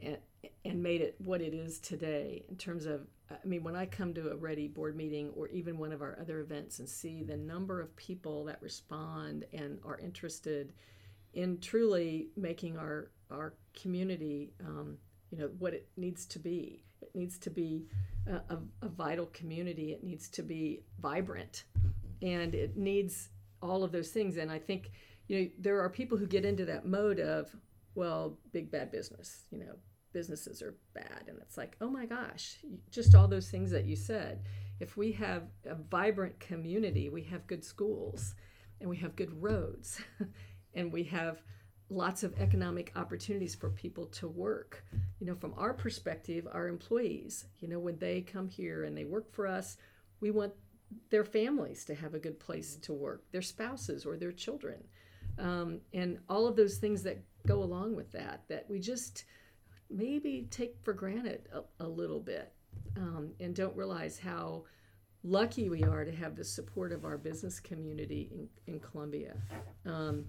and, 0.01 0.17
and 0.65 0.83
made 0.83 1.03
it 1.03 1.15
what 1.19 1.43
it 1.43 1.53
is 1.53 1.79
today 1.79 2.45
in 2.49 2.57
terms 2.57 2.87
of 2.87 3.07
I 3.31 3.47
mean 3.47 3.63
when 3.63 3.77
I 3.77 3.85
come 3.85 4.15
to 4.15 4.31
a 4.31 4.37
REDI 4.37 4.69
board 4.69 4.97
meeting 4.97 5.31
or 5.37 5.49
even 5.49 5.77
one 5.77 5.93
of 5.93 6.01
our 6.01 6.19
other 6.19 6.41
events 6.41 6.79
and 6.79 6.89
see 6.89 7.23
the 7.23 7.37
number 7.37 7.81
of 7.81 7.95
people 7.97 8.45
that 8.47 8.63
respond 8.63 9.45
and 9.53 9.79
are 9.85 9.99
interested 9.99 10.73
in 11.35 11.59
truly 11.59 12.29
making 12.37 12.79
our 12.79 13.11
our 13.31 13.55
community 13.75 14.55
um, 14.67 14.97
you 15.31 15.39
know 15.39 15.51
what 15.59 15.75
it 15.75 15.89
needs 15.97 16.27
to 16.27 16.39
be. 16.39 16.85
It 17.01 17.15
needs 17.15 17.39
to 17.39 17.51
be 17.51 17.87
a, 18.27 18.55
a, 18.55 18.59
a 18.83 18.89
vital 18.89 19.27
community. 19.27 19.93
It 19.93 20.05
needs 20.05 20.29
to 20.31 20.43
be 20.43 20.83
vibrant 21.01 21.65
and 22.23 22.55
it 22.55 22.77
needs 22.77 23.29
all 23.63 23.85
of 23.85 23.93
those 23.93 24.11
things. 24.11 24.37
And 24.37 24.51
I 24.51 24.59
think 24.59 24.91
you 25.29 25.41
know, 25.41 25.51
there 25.59 25.81
are 25.81 25.89
people 25.89 26.19
who 26.19 26.27
get 26.27 26.45
into 26.45 26.65
that 26.65 26.87
mode 26.87 27.21
of, 27.21 27.55
well, 27.95 28.39
big 28.53 28.71
bad 28.71 28.91
business, 28.91 29.45
you 29.51 29.59
know, 29.59 29.77
businesses 30.13 30.63
are 30.63 30.77
bad. 30.95 31.25
And 31.29 31.39
it's 31.41 31.57
like, 31.57 31.77
oh 31.81 31.89
my 31.89 32.07
gosh, 32.07 32.59
just 32.91 33.15
all 33.15 33.29
those 33.29 33.49
things 33.49 33.71
that 33.71 33.85
you 33.85 33.97
said. 33.97 34.43
If 34.81 34.97
we 34.97 35.13
have 35.13 35.45
a 35.67 35.75
vibrant 35.75 36.41
community, 36.41 37.09
we 37.11 37.23
have 37.25 37.47
good 37.47 37.65
schools 37.65 38.35
and 38.81 38.89
we 38.89 38.97
have 38.97 39.15
good 39.15 39.41
roads 39.41 40.01
and 40.75 40.93
we 40.93 41.05
have 41.05 41.43
lots 41.91 42.23
of 42.23 42.39
economic 42.41 42.93
opportunities 42.97 43.55
for 43.55 43.71
people 43.71 44.07
to 44.07 44.29
work. 44.29 44.85
You 45.19 45.27
know, 45.27 45.35
from 45.35 45.55
our 45.57 45.75
perspective, 45.75 46.47
our 46.51 46.69
employees, 46.69 47.45
you 47.59 47.69
know, 47.69 47.79
when 47.79 47.99
they 47.99 48.23
come 48.23 48.49
here 48.49 48.85
and 48.85 48.97
they 48.97 49.05
work 49.05 49.33
for 49.33 49.47
us, 49.47 49.77
we 50.21 50.31
want 50.31 50.53
their 51.11 51.25
families 51.25 51.85
to 51.85 51.95
have 51.95 52.15
a 52.15 52.19
good 52.19 52.39
place 52.39 52.77
to 52.77 52.93
work, 52.93 53.25
their 53.33 53.43
spouses 53.43 54.05
or 54.05 54.17
their 54.17 54.33
children, 54.33 54.83
um, 55.39 55.81
and 55.93 56.19
all 56.29 56.47
of 56.47 56.57
those 56.57 56.77
things 56.77 57.03
that 57.03 57.19
go 57.47 57.63
along 57.63 57.97
with 57.97 58.13
that, 58.13 58.43
that 58.49 58.67
we 58.69 58.79
just 58.79 59.25
maybe 59.89 60.47
take 60.51 60.77
for 60.83 60.93
granted 60.93 61.49
a, 61.53 61.85
a 61.85 61.89
little 61.89 62.21
bit 62.21 62.53
um, 62.97 63.31
and 63.41 63.55
don't 63.55 63.77
realize 63.77 64.19
how 64.19 64.65
lucky 65.23 65.69
we 65.69 65.83
are 65.83 66.05
to 66.05 66.13
have 66.13 66.37
the 66.37 66.45
support 66.45 66.93
of 66.93 67.05
our 67.05 67.19
business 67.19 67.61
community 67.61 68.31
in, 68.33 68.75
in 68.75 68.81
Columbia. 68.81 69.35
Um, 69.85 70.25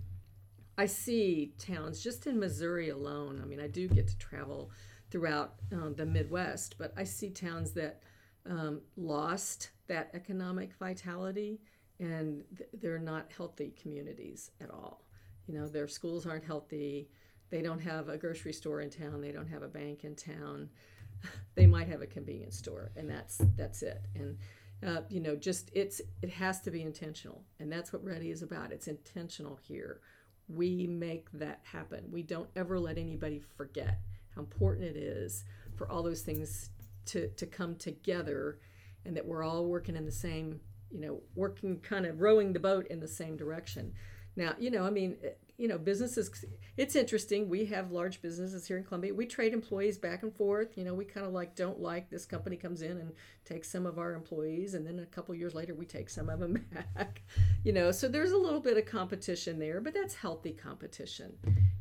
I 0.78 0.86
see 0.86 1.54
towns 1.58 2.04
just 2.04 2.28
in 2.28 2.40
Missouri 2.40 2.90
alone. 2.90 3.40
I 3.42 3.46
mean, 3.46 3.60
I 3.60 3.68
do 3.68 3.88
get 3.88 4.08
to 4.08 4.18
travel 4.18 4.72
throughout 5.10 5.56
um, 5.72 5.94
the 5.96 6.06
Midwest, 6.06 6.76
but 6.78 6.94
I 6.98 7.04
see 7.04 7.30
towns 7.30 7.72
that 7.74 8.02
um, 8.50 8.82
lost 8.98 9.72
that 9.88 10.10
economic 10.14 10.74
vitality 10.80 11.62
and 12.00 12.44
th- 12.58 12.70
they're 12.74 13.00
not 13.00 13.32
healthy 13.36 13.74
communities 13.80 14.52
at 14.60 14.72
all. 14.72 15.06
You 15.48 15.60
know, 15.60 15.68
their 15.68 15.88
schools 15.88 16.26
aren't 16.26 16.44
healthy. 16.44 17.10
They 17.50 17.62
don't 17.62 17.80
have 17.80 18.10
a 18.10 18.18
grocery 18.18 18.54
store 18.54 18.82
in 18.82 18.90
town. 18.90 19.22
They 19.22 19.32
don't 19.32 19.48
have 19.48 19.62
a 19.62 19.68
bank 19.68 20.04
in 20.04 20.16
town. 20.16 20.70
they 21.56 21.68
might 21.68 21.88
have 21.88 22.02
a 22.02 22.08
convenience 22.08 22.58
store, 22.58 22.92
and 22.96 23.10
that's 23.10 23.42
that's 23.56 23.84
it. 23.84 24.02
And 24.16 24.38
uh, 24.86 25.02
you 25.10 25.20
know, 25.20 25.36
just 25.36 25.70
it's 25.74 26.02
it 26.22 26.30
has 26.30 26.62
to 26.62 26.72
be 26.72 26.82
intentional, 26.82 27.44
and 27.60 27.72
that's 27.72 27.94
what 27.94 28.04
REDI 28.04 28.32
is 28.32 28.42
about. 28.42 28.72
It's 28.72 28.88
intentional 28.88 29.60
here. 29.62 30.02
We 30.48 30.88
make 30.88 31.32
that 31.34 31.60
happen. 31.64 32.06
We 32.12 32.24
don't 32.24 32.50
ever 32.56 32.80
let 32.80 32.98
anybody 32.98 33.40
forget 33.58 34.00
how 34.36 34.42
important 34.42 34.86
it 34.86 34.98
is 34.98 35.44
for 35.76 35.90
all 35.90 36.04
those 36.04 36.22
things 36.22 36.70
to 37.08 37.30
to 37.30 37.46
come 37.46 37.76
together, 37.76 38.60
and 39.06 39.16
that 39.16 39.26
we're 39.26 39.44
all 39.44 39.66
working 39.66 39.96
in 39.96 40.06
the 40.06 40.12
same, 40.12 40.60
you 40.90 41.00
know, 41.00 41.22
working 41.36 41.80
kind 41.80 42.06
of 42.06 42.22
rowing 42.22 42.54
the 42.54 42.60
boat 42.60 42.88
in 42.88 43.00
the 43.00 43.08
same 43.08 43.38
direction. 43.38 43.94
Now, 44.36 44.56
you 44.60 44.72
know, 44.72 44.84
I 44.84 44.90
mean, 44.90 45.18
eh, 45.24 45.30
you 45.58 45.68
know, 45.68 45.78
businesses, 45.78 46.44
it's 46.76 46.96
interesting. 46.96 47.48
We 47.48 47.66
have 47.66 47.92
large 47.92 48.20
businesses 48.20 48.66
here 48.66 48.78
in 48.78 48.84
Columbia. 48.84 49.14
We 49.14 49.28
trade 49.28 49.54
employees 49.54 49.98
back 50.00 50.24
and 50.24 50.36
forth. 50.36 50.76
You 50.76 50.84
know, 50.84 50.96
we 50.96 51.06
kind 51.06 51.26
of 51.26 51.34
like 51.34 51.56
don't 51.56 51.80
like 51.80 52.10
this 52.10 52.26
company 52.26 52.56
comes 52.56 52.82
in 52.82 52.98
and 52.98 53.12
takes 53.46 53.70
some 53.70 53.86
of 53.86 54.00
our 54.00 54.14
employees, 54.14 54.74
and 54.74 54.88
then 54.88 55.00
a 55.00 55.06
couple 55.06 55.36
years 55.36 55.54
later, 55.54 55.76
we 55.76 55.86
take 55.86 56.10
some 56.10 56.30
of 56.30 56.40
them 56.40 56.66
back. 56.96 57.22
You 57.64 57.74
know, 57.74 57.92
so 57.92 58.08
there's 58.08 58.32
a 58.32 58.38
little 58.38 58.60
bit 58.60 58.78
of 58.78 58.86
competition 58.86 59.60
there, 59.60 59.82
but 59.82 59.94
that's 59.94 60.16
healthy 60.16 60.54
competition. 60.54 61.34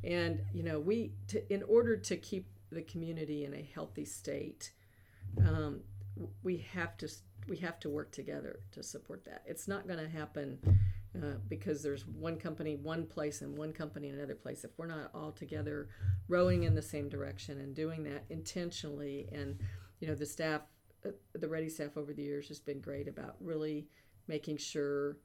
And, 0.04 0.42
you 0.52 0.62
know, 0.62 0.78
we, 0.78 1.12
to, 1.28 1.52
in 1.52 1.62
order 1.62 1.96
to 1.96 2.16
keep 2.16 2.46
the 2.70 2.83
community 2.83 3.44
in 3.44 3.54
a 3.54 3.70
healthy 3.74 4.04
state, 4.04 4.72
um, 5.38 5.80
we 6.42 6.58
have 6.72 6.96
to 6.98 7.08
we 7.48 7.56
have 7.58 7.80
to 7.80 7.88
work 7.88 8.12
together 8.12 8.60
to 8.72 8.82
support 8.82 9.24
that. 9.24 9.42
It's 9.46 9.66
not 9.66 9.88
going 9.88 9.98
to 9.98 10.08
happen 10.08 10.58
uh, 11.16 11.34
because 11.48 11.82
there's 11.82 12.06
one 12.06 12.36
company 12.36 12.76
one 12.76 13.04
place 13.04 13.40
and 13.40 13.58
one 13.58 13.72
company 13.72 14.08
another 14.08 14.36
place 14.36 14.62
if 14.62 14.70
we're 14.76 14.86
not 14.86 15.10
all 15.12 15.32
together 15.32 15.88
rowing 16.28 16.62
in 16.62 16.74
the 16.74 16.82
same 16.82 17.08
direction 17.08 17.58
and 17.58 17.74
doing 17.74 18.04
that 18.04 18.24
intentionally 18.30 19.28
and 19.32 19.58
you 19.98 20.06
know 20.06 20.14
the 20.14 20.24
staff 20.24 20.62
uh, 21.04 21.10
the 21.34 21.48
REDI 21.48 21.68
staff 21.68 21.96
over 21.96 22.12
the 22.12 22.22
years 22.22 22.46
has 22.46 22.60
been 22.60 22.80
great 22.80 23.08
about 23.08 23.34
really 23.40 23.88
making 24.28 24.56
sure 24.56 25.16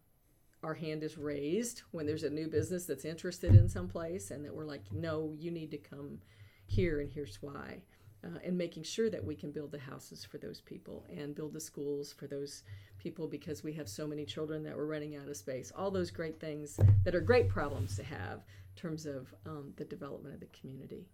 our 0.63 0.73
hand 0.73 1.03
is 1.03 1.19
raised 1.19 1.83
when 1.91 2.07
there's 2.07 2.23
a 2.23 2.29
new 2.31 2.47
business 2.47 2.85
that's 2.85 3.05
interested 3.05 3.53
in 3.53 3.69
some 3.69 3.87
place 3.87 4.31
and 4.31 4.43
that 4.43 4.55
we're 4.55 4.65
like 4.65 4.91
no 4.91 5.35
you 5.37 5.51
need 5.51 5.69
to 5.69 5.77
come 5.77 6.17
here 6.65 6.99
and 6.99 7.11
here's 7.11 7.37
why 7.41 7.79
uh, 8.25 8.39
and 8.43 8.57
making 8.57 8.83
sure 8.83 9.09
that 9.09 9.23
we 9.23 9.35
can 9.35 9.51
build 9.51 9.71
the 9.71 9.79
houses 9.79 10.25
for 10.25 10.38
those 10.38 10.61
people 10.61 11.05
and 11.15 11.35
build 11.35 11.53
the 11.53 11.59
schools 11.59 12.13
for 12.13 12.27
those 12.27 12.63
people 12.97 13.27
because 13.27 13.63
we 13.63 13.73
have 13.73 13.88
so 13.88 14.07
many 14.07 14.25
children 14.25 14.63
that 14.63 14.75
we're 14.75 14.85
running 14.85 15.15
out 15.15 15.27
of 15.27 15.38
space. 15.38 15.71
All 15.75 15.91
those 15.91 16.11
great 16.11 16.39
things 16.39 16.79
that 17.03 17.13
are 17.13 17.21
great 17.21 17.47
problems 17.47 17.95
to 17.97 18.03
have 18.03 18.39
in 18.75 18.81
terms 18.81 19.05
of 19.05 19.33
um, 19.45 19.73
the 19.75 19.85
development 19.85 20.33
of 20.33 20.39
the 20.39 20.47
community. 20.59 21.07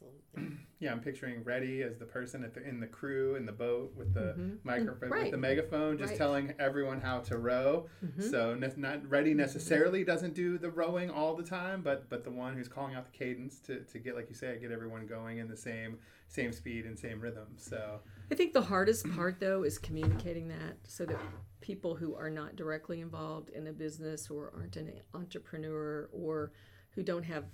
Absolutely. 0.00 0.56
Yeah, 0.78 0.92
I'm 0.92 1.00
picturing 1.00 1.42
REDI 1.42 1.80
as 1.82 1.96
the 1.96 2.04
person 2.04 2.44
at 2.44 2.52
the, 2.52 2.62
in 2.62 2.80
the 2.80 2.86
crew 2.86 3.36
in 3.36 3.46
the 3.46 3.52
boat 3.52 3.94
with 3.96 4.12
the 4.12 4.34
Mm-hmm. 4.38 4.56
microphone 4.62 5.08
Right. 5.08 5.22
with 5.22 5.30
the 5.30 5.38
megaphone, 5.38 5.96
just 5.96 6.10
Right. 6.10 6.18
telling 6.18 6.52
everyone 6.58 7.00
how 7.00 7.20
to 7.20 7.38
row. 7.38 7.88
Mhm. 8.04 8.22
So 8.30 8.54
ne- 8.54 8.74
not 8.76 9.08
REDI 9.08 9.32
necessarily 9.32 10.04
doesn't 10.04 10.34
do 10.34 10.58
the 10.58 10.70
rowing 10.70 11.08
all 11.10 11.34
the 11.34 11.42
time, 11.42 11.80
but 11.80 12.10
but 12.10 12.24
the 12.24 12.30
one 12.30 12.54
who's 12.56 12.68
calling 12.68 12.94
out 12.94 13.06
the 13.06 13.10
cadence 13.10 13.58
to, 13.60 13.84
to 13.84 13.98
get 13.98 14.14
like 14.16 14.28
you 14.28 14.34
say, 14.34 14.58
get 14.60 14.70
everyone 14.70 15.06
going 15.06 15.38
in 15.38 15.48
the 15.48 15.56
same 15.56 15.98
same 16.28 16.52
speed 16.52 16.84
and 16.84 16.98
same 16.98 17.20
rhythm. 17.20 17.46
So 17.56 18.00
I 18.30 18.34
think 18.34 18.52
the 18.52 18.60
hardest 18.60 19.08
part, 19.12 19.40
though, 19.40 19.62
is 19.62 19.78
communicating 19.78 20.48
that 20.48 20.76
so 20.86 21.06
that 21.06 21.18
people 21.62 21.94
who 21.94 22.14
are 22.14 22.28
not 22.28 22.54
directly 22.54 23.00
involved 23.00 23.48
in 23.48 23.66
a 23.68 23.72
business 23.72 24.28
or 24.28 24.52
aren't 24.54 24.76
an 24.76 24.92
entrepreneur 25.14 26.10
or 26.12 26.52
who 26.90 27.02
don't 27.02 27.22
have 27.22 27.44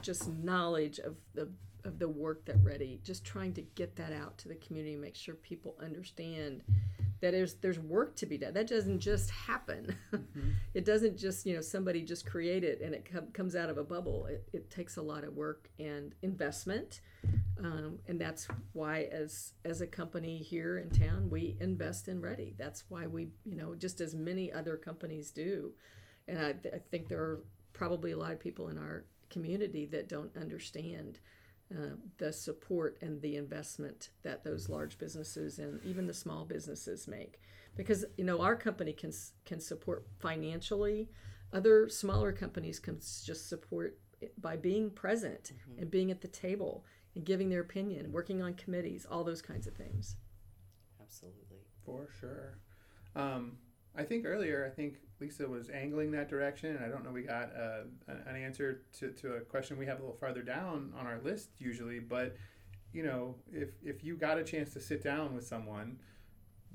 just 0.00 0.28
knowledge 0.28 0.98
of 0.98 1.16
the 1.34 1.48
of 1.84 1.98
the 1.98 2.08
work 2.08 2.44
that 2.44 2.62
REDI 2.62 3.00
just 3.02 3.24
trying 3.24 3.52
to 3.54 3.62
get 3.74 3.96
that 3.96 4.12
out 4.12 4.38
to 4.38 4.48
the 4.48 4.54
community 4.54 4.96
make 4.96 5.16
sure 5.16 5.34
people 5.34 5.74
understand 5.82 6.62
that 7.22 7.30
there's 7.30 7.54
there's 7.54 7.78
work 7.78 8.16
to 8.16 8.26
be 8.26 8.36
done. 8.36 8.52
That 8.52 8.66
doesn't 8.66 9.00
just 9.00 9.30
happen. 9.30 9.96
It 10.74 10.86
doesn't 10.86 11.18
just 11.18 11.44
you 11.44 11.54
know 11.54 11.60
somebody 11.60 12.02
just 12.02 12.24
create 12.24 12.64
it 12.64 12.80
and 12.80 12.94
it 12.94 13.06
com- 13.10 13.30
comes 13.34 13.54
out 13.54 13.68
of 13.68 13.76
a 13.76 13.84
bubble. 13.84 14.24
It, 14.24 14.48
it 14.54 14.70
takes 14.70 14.96
a 14.96 15.02
lot 15.02 15.22
of 15.22 15.34
work 15.34 15.68
and 15.78 16.14
investment. 16.22 17.02
Um, 17.58 17.98
and 18.08 18.18
that's 18.18 18.48
why 18.72 19.02
as 19.12 19.52
as 19.66 19.82
a 19.82 19.86
company 19.86 20.38
here 20.38 20.78
in 20.78 20.88
town 20.88 21.28
we 21.30 21.56
invest 21.60 22.08
in 22.08 22.22
REDI 22.22 22.54
that's 22.56 22.84
why 22.88 23.06
we 23.06 23.28
you 23.44 23.56
know 23.56 23.74
just 23.74 24.00
as 24.00 24.14
many 24.14 24.50
other 24.50 24.76
companies 24.78 25.30
do. 25.30 25.72
And 26.26 26.38
i, 26.38 26.54
I 26.74 26.80
think 26.90 27.08
there 27.08 27.20
are 27.20 27.40
probably 27.74 28.12
a 28.12 28.16
lot 28.16 28.32
of 28.32 28.40
people 28.40 28.68
in 28.68 28.78
our 28.78 29.04
community 29.32 29.86
that 29.86 30.08
don't 30.08 30.36
understand 30.36 31.18
uh, 31.72 31.96
the 32.18 32.32
support 32.32 32.98
and 33.00 33.20
the 33.22 33.36
investment 33.36 34.10
that 34.22 34.44
those 34.44 34.68
large 34.68 34.98
businesses 34.98 35.58
and 35.58 35.80
even 35.84 36.06
the 36.06 36.14
small 36.14 36.44
businesses 36.44 37.08
make 37.08 37.40
because 37.76 38.04
you 38.18 38.24
know 38.24 38.40
our 38.42 38.54
company 38.56 38.92
can 38.92 39.12
can 39.44 39.58
support 39.58 40.06
financially 40.18 41.08
other 41.52 41.88
smaller 41.88 42.32
companies 42.32 42.78
can 42.78 42.96
just 42.96 43.48
support 43.48 43.98
by 44.38 44.56
being 44.56 44.90
present 44.90 45.52
and 45.78 45.90
being 45.90 46.10
at 46.10 46.20
the 46.20 46.28
table 46.28 46.84
and 47.14 47.24
giving 47.24 47.48
their 47.48 47.62
opinion 47.62 48.12
working 48.12 48.42
on 48.42 48.52
committees 48.52 49.06
all 49.10 49.24
those 49.24 49.40
kinds 49.40 49.66
of 49.66 49.74
things 49.74 50.16
Absolutely. 51.12 51.58
For 51.84 52.08
sure. 52.20 52.58
Um, 53.14 53.58
I 53.94 54.02
think 54.02 54.24
earlier, 54.24 54.66
I 54.66 54.74
think 54.74 54.96
Lisa 55.22 55.48
was 55.48 55.70
angling 55.70 56.10
that 56.10 56.28
direction, 56.28 56.74
and 56.74 56.84
I 56.84 56.88
don't 56.88 57.04
know 57.04 57.12
we 57.12 57.22
got 57.22 57.50
uh, 57.56 57.82
an 58.08 58.24
an 58.26 58.36
answer 58.36 58.82
to, 58.98 59.12
to 59.12 59.34
a 59.34 59.40
question 59.40 59.78
we 59.78 59.86
have 59.86 59.98
a 59.98 60.00
little 60.00 60.16
farther 60.16 60.42
down 60.42 60.92
on 60.98 61.06
our 61.06 61.20
list 61.22 61.50
usually. 61.58 62.00
But 62.00 62.36
you 62.92 63.04
know, 63.04 63.36
if 63.52 63.70
if 63.84 64.02
you 64.02 64.16
got 64.16 64.38
a 64.38 64.42
chance 64.42 64.72
to 64.72 64.80
sit 64.80 65.02
down 65.04 65.34
with 65.34 65.46
someone 65.46 66.00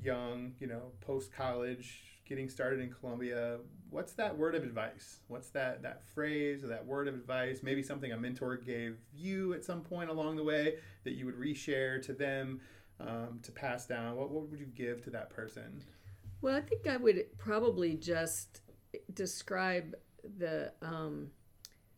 young, 0.01 0.53
you 0.59 0.67
know, 0.67 0.93
post 1.01 1.33
college, 1.33 2.03
getting 2.25 2.47
started 2.47 2.79
in 2.79 2.89
Columbia, 2.89 3.57
what's 3.89 4.13
that 4.13 4.37
word 4.37 4.55
of 4.55 4.63
advice? 4.63 5.19
What's 5.27 5.49
that 5.49 5.83
that 5.83 6.05
phrase 6.05 6.63
or 6.63 6.67
that 6.67 6.85
word 6.85 7.09
of 7.09 7.15
advice? 7.15 7.59
Maybe 7.61 7.83
something 7.83 8.13
a 8.13 8.17
mentor 8.17 8.55
gave 8.55 8.97
you 9.13 9.53
at 9.55 9.65
some 9.65 9.81
point 9.81 10.09
along 10.09 10.37
the 10.37 10.43
way 10.43 10.75
that 11.03 11.15
you 11.15 11.25
would 11.25 11.37
reshare 11.37 12.01
to 12.05 12.13
them 12.13 12.61
um, 13.01 13.41
to 13.43 13.51
pass 13.51 13.85
down. 13.85 14.15
What 14.15 14.31
what 14.31 14.49
would 14.49 14.59
you 14.59 14.67
give 14.67 15.03
to 15.03 15.09
that 15.09 15.29
person? 15.29 15.83
Well, 16.41 16.55
I 16.55 16.61
think 16.61 16.87
I 16.87 16.97
would 16.97 17.37
probably 17.37 17.95
just 17.95 18.61
describe 19.13 19.95
the 20.37 20.71
um, 20.81 21.31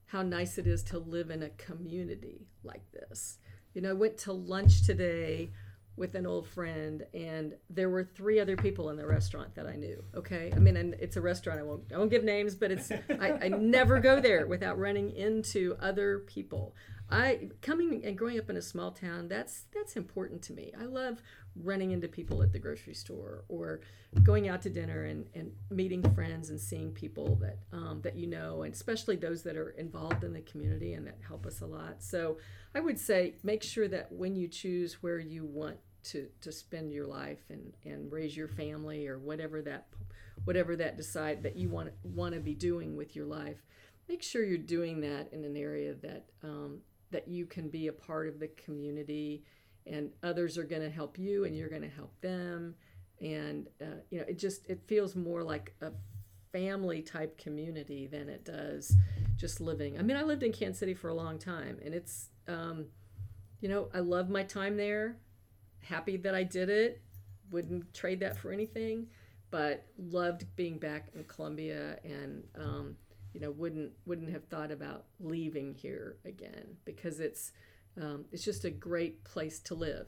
how 0.05 0.21
nice 0.21 0.57
it 0.57 0.65
is 0.65 0.83
to 0.83 0.99
live 0.99 1.29
in 1.29 1.43
a 1.43 1.49
community 1.49 2.47
like 2.63 2.89
this. 2.91 3.37
You 3.73 3.81
know, 3.81 3.91
I 3.91 3.93
went 3.93 4.17
to 4.19 4.33
lunch 4.33 4.85
today 4.85 5.51
with 5.95 6.15
an 6.15 6.25
old 6.25 6.47
friend, 6.47 7.05
and 7.13 7.53
there 7.69 7.89
were 7.89 8.03
three 8.03 8.39
other 8.39 8.55
people 8.55 8.89
in 8.89 8.95
the 8.95 9.05
restaurant 9.05 9.53
that 9.55 9.67
I 9.67 9.75
knew. 9.75 10.01
Okay, 10.15 10.51
I 10.55 10.59
mean, 10.59 10.77
and 10.77 10.95
it's 10.95 11.17
a 11.17 11.21
restaurant. 11.21 11.59
I 11.59 11.63
won't 11.63 11.91
I 11.93 11.97
won't 11.97 12.09
give 12.09 12.23
names, 12.23 12.55
but 12.55 12.71
it's 12.71 12.89
I, 12.91 13.37
I 13.43 13.47
never 13.49 13.99
go 13.99 14.21
there 14.21 14.47
without 14.47 14.79
running 14.79 15.11
into 15.11 15.75
other 15.79 16.19
people. 16.19 16.75
I 17.11 17.49
coming 17.61 18.05
and 18.05 18.17
growing 18.17 18.39
up 18.39 18.49
in 18.49 18.57
a 18.57 18.61
small 18.61 18.91
town, 18.91 19.27
that's 19.27 19.65
that's 19.73 19.95
important 19.95 20.41
to 20.43 20.53
me. 20.53 20.71
I 20.79 20.85
love 20.85 21.21
running 21.55 21.91
into 21.91 22.07
people 22.07 22.41
at 22.41 22.51
the 22.53 22.59
grocery 22.59 22.93
store 22.93 23.43
or 23.47 23.81
going 24.23 24.47
out 24.47 24.61
to 24.61 24.69
dinner 24.69 25.03
and, 25.03 25.25
and 25.33 25.51
meeting 25.69 26.01
friends 26.13 26.49
and 26.49 26.59
seeing 26.59 26.91
people 26.91 27.35
that 27.35 27.59
um, 27.73 28.01
that 28.03 28.15
you 28.15 28.27
know, 28.27 28.63
and 28.63 28.73
especially 28.73 29.15
those 29.15 29.43
that 29.43 29.57
are 29.57 29.71
involved 29.71 30.23
in 30.23 30.33
the 30.33 30.41
community 30.41 30.93
and 30.93 31.05
that 31.07 31.17
help 31.27 31.45
us 31.45 31.61
a 31.61 31.65
lot. 31.65 32.01
So 32.01 32.37
I 32.73 32.79
would 32.79 32.99
say 32.99 33.35
make 33.43 33.63
sure 33.63 33.87
that 33.87 34.11
when 34.11 34.35
you 34.35 34.47
choose 34.47 35.01
where 35.01 35.19
you 35.19 35.45
want 35.45 35.77
to, 36.01 36.27
to 36.41 36.51
spend 36.51 36.93
your 36.93 37.07
life 37.07 37.39
and, 37.49 37.73
and 37.83 38.11
raise 38.11 38.35
your 38.35 38.47
family 38.47 39.07
or 39.07 39.19
whatever 39.19 39.61
that 39.63 39.87
whatever 40.45 40.75
that 40.77 40.95
decide 40.95 41.43
that 41.43 41.57
you 41.57 41.69
want 41.69 41.91
want 42.03 42.33
to 42.33 42.39
be 42.39 42.53
doing 42.53 42.95
with 42.95 43.15
your 43.15 43.25
life, 43.25 43.57
make 44.07 44.23
sure 44.23 44.43
you're 44.43 44.57
doing 44.57 45.01
that 45.01 45.31
in 45.33 45.43
an 45.43 45.57
area 45.57 45.93
that 45.95 46.25
um, 46.43 46.79
that 47.11 47.27
you 47.27 47.45
can 47.45 47.69
be 47.69 47.87
a 47.87 47.93
part 47.93 48.27
of 48.27 48.39
the 48.39 48.47
community 48.49 49.43
and 49.89 50.11
others 50.23 50.57
are 50.57 50.63
going 50.63 50.81
to 50.81 50.89
help 50.89 51.17
you 51.17 51.45
and 51.45 51.55
you're 51.55 51.69
going 51.69 51.81
to 51.81 51.89
help 51.89 52.19
them. 52.21 52.75
And 53.21 53.67
uh, 53.81 54.01
you 54.09 54.19
know 54.19 54.25
it 54.27 54.37
just 54.37 54.65
it 54.69 54.81
feels 54.87 55.15
more 55.15 55.43
like 55.43 55.73
a 55.81 55.91
family 56.51 57.01
type 57.01 57.37
community 57.37 58.07
than 58.07 58.29
it 58.29 58.45
does 58.45 58.95
just 59.35 59.59
living. 59.59 59.99
I 59.99 60.01
mean 60.01 60.15
i 60.15 60.23
lived 60.23 60.43
in 60.43 60.53
kansas 60.53 60.79
city 60.79 60.93
for 60.93 61.09
a 61.09 61.13
long 61.13 61.37
time 61.37 61.79
and 61.83 61.93
it's 61.93 62.29
um, 62.47 62.85
you 63.59 63.67
know 63.67 63.89
i 63.93 63.99
love 63.99 64.29
my 64.29 64.43
time 64.43 64.77
there. 64.77 65.17
Happy 65.81 66.15
that 66.17 66.33
i 66.33 66.43
did 66.43 66.69
it. 66.69 67.01
Wouldn't 67.51 67.93
trade 67.93 68.21
that 68.21 68.37
for 68.37 68.51
anything 68.51 69.07
but 69.51 69.85
loved 69.97 70.45
being 70.55 70.77
back 70.77 71.07
in 71.15 71.23
columbia 71.23 71.97
and 72.03 72.43
um, 72.55 72.95
you 73.33 73.39
know 73.39 73.51
wouldn't 73.51 73.91
wouldn't 74.05 74.29
have 74.29 74.45
thought 74.45 74.71
about 74.71 75.05
leaving 75.19 75.73
here 75.73 76.17
again 76.25 76.77
because 76.85 77.19
it's 77.19 77.51
um, 77.99 78.25
it's 78.31 78.43
just 78.43 78.65
a 78.65 78.69
great 78.69 79.23
place 79.23 79.59
to 79.61 79.75
live. 79.75 80.07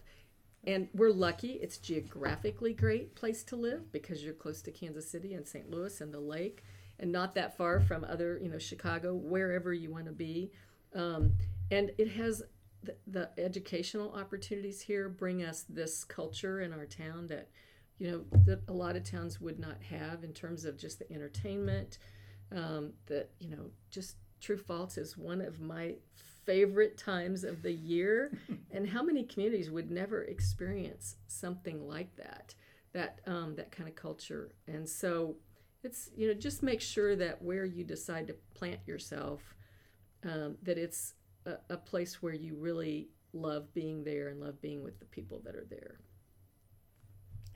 And 0.63 0.89
we're 0.93 1.11
lucky 1.11 1.53
it's 1.53 1.77
geographically 1.77 2.73
great 2.73 3.15
place 3.15 3.43
to 3.45 3.55
live 3.55 3.91
because 3.91 4.23
you're 4.23 4.33
close 4.35 4.61
to 4.61 4.71
kansas 4.71 5.09
city 5.09 5.33
and 5.33 5.47
st 5.47 5.71
louis 5.71 6.01
and 6.01 6.13
the 6.13 6.19
lake 6.19 6.63
and 6.99 7.11
not 7.11 7.33
that 7.33 7.57
far 7.57 7.79
from 7.79 8.03
other 8.03 8.39
you 8.41 8.47
know 8.47 8.59
chicago 8.59 9.15
wherever 9.15 9.73
you 9.73 9.91
want 9.91 10.05
to 10.05 10.11
be. 10.11 10.51
Um, 10.93 11.33
and 11.71 11.91
it 11.97 12.11
has 12.11 12.43
the, 12.83 12.95
the 13.07 13.29
educational 13.37 14.11
opportunities 14.13 14.81
here 14.81 15.09
bring 15.09 15.43
us 15.43 15.65
this 15.69 16.03
culture 16.03 16.61
in 16.61 16.73
our 16.73 16.85
town 16.85 17.27
that 17.27 17.49
you 17.97 18.11
know 18.11 18.39
that 18.45 18.61
a 18.67 18.73
lot 18.73 18.95
of 18.95 19.03
towns 19.03 19.39
would 19.41 19.59
not 19.59 19.81
have 19.83 20.23
in 20.23 20.33
terms 20.33 20.65
of 20.65 20.77
just 20.77 20.99
the 20.99 21.11
entertainment. 21.11 21.97
Um, 22.53 22.93
that 23.05 23.29
you 23.39 23.49
know 23.49 23.69
just 23.89 24.17
true 24.41 24.57
false 24.57 24.97
is 24.97 25.17
one 25.17 25.41
of 25.41 25.61
my 25.61 25.95
favorite 26.45 26.97
times 26.97 27.43
of 27.43 27.61
the 27.61 27.71
year 27.71 28.31
and 28.71 28.89
how 28.89 29.03
many 29.03 29.23
communities 29.23 29.69
would 29.69 29.91
never 29.91 30.23
experience 30.23 31.15
something 31.27 31.87
like 31.87 32.15
that 32.15 32.55
that 32.93 33.19
um, 33.27 33.55
that 33.55 33.71
kind 33.71 33.87
of 33.87 33.95
culture 33.95 34.51
and 34.67 34.87
so 34.87 35.35
it's 35.83 36.09
you 36.15 36.27
know 36.27 36.33
just 36.33 36.61
make 36.63 36.81
sure 36.81 37.15
that 37.15 37.41
where 37.41 37.65
you 37.65 37.83
decide 37.83 38.27
to 38.27 38.35
plant 38.53 38.79
yourself 38.85 39.55
um, 40.23 40.57
that 40.63 40.77
it's 40.77 41.13
a, 41.45 41.53
a 41.69 41.77
place 41.77 42.21
where 42.21 42.33
you 42.33 42.55
really 42.55 43.09
love 43.33 43.73
being 43.73 44.03
there 44.03 44.27
and 44.27 44.39
love 44.39 44.61
being 44.61 44.83
with 44.83 44.99
the 44.99 45.05
people 45.05 45.41
that 45.43 45.55
are 45.55 45.65
there 45.69 45.99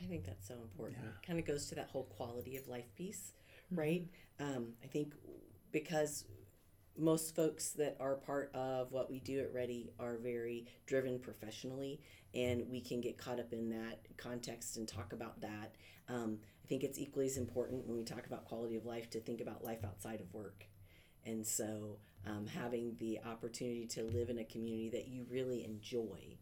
I 0.01 0.07
think 0.07 0.25
that's 0.25 0.47
so 0.47 0.55
important. 0.55 0.99
Yeah. 1.03 1.09
Kind 1.25 1.39
of 1.39 1.45
goes 1.45 1.67
to 1.67 1.75
that 1.75 1.87
whole 1.87 2.03
quality 2.03 2.57
of 2.57 2.67
life 2.67 2.93
piece, 2.95 3.33
right? 3.71 4.05
Um, 4.39 4.73
I 4.83 4.87
think 4.87 5.13
because 5.71 6.25
most 6.97 7.35
folks 7.35 7.71
that 7.71 7.97
are 7.99 8.15
part 8.15 8.51
of 8.53 8.91
what 8.91 9.09
we 9.09 9.19
do 9.19 9.39
at 9.39 9.53
REDI 9.53 9.91
are 9.99 10.17
very 10.17 10.65
driven 10.85 11.19
professionally, 11.19 12.01
and 12.33 12.69
we 12.69 12.81
can 12.81 13.01
get 13.01 13.17
caught 13.17 13.39
up 13.39 13.53
in 13.53 13.69
that 13.69 13.99
context 14.17 14.77
and 14.77 14.87
talk 14.87 15.13
about 15.13 15.41
that. 15.41 15.75
Um, 16.07 16.39
I 16.63 16.67
think 16.67 16.83
it's 16.83 16.99
equally 16.99 17.25
as 17.25 17.37
important 17.37 17.85
when 17.87 17.97
we 17.97 18.03
talk 18.03 18.25
about 18.25 18.45
quality 18.45 18.75
of 18.75 18.85
life 18.85 19.09
to 19.11 19.19
think 19.19 19.41
about 19.41 19.63
life 19.63 19.83
outside 19.83 20.21
of 20.21 20.33
work. 20.33 20.65
And 21.25 21.45
so, 21.45 21.97
um, 22.27 22.45
having 22.47 22.95
the 22.99 23.19
opportunity 23.25 23.85
to 23.87 24.03
live 24.03 24.29
in 24.29 24.37
a 24.39 24.43
community 24.43 24.89
that 24.89 25.07
you 25.07 25.25
really 25.29 25.63
enjoy 25.63 26.37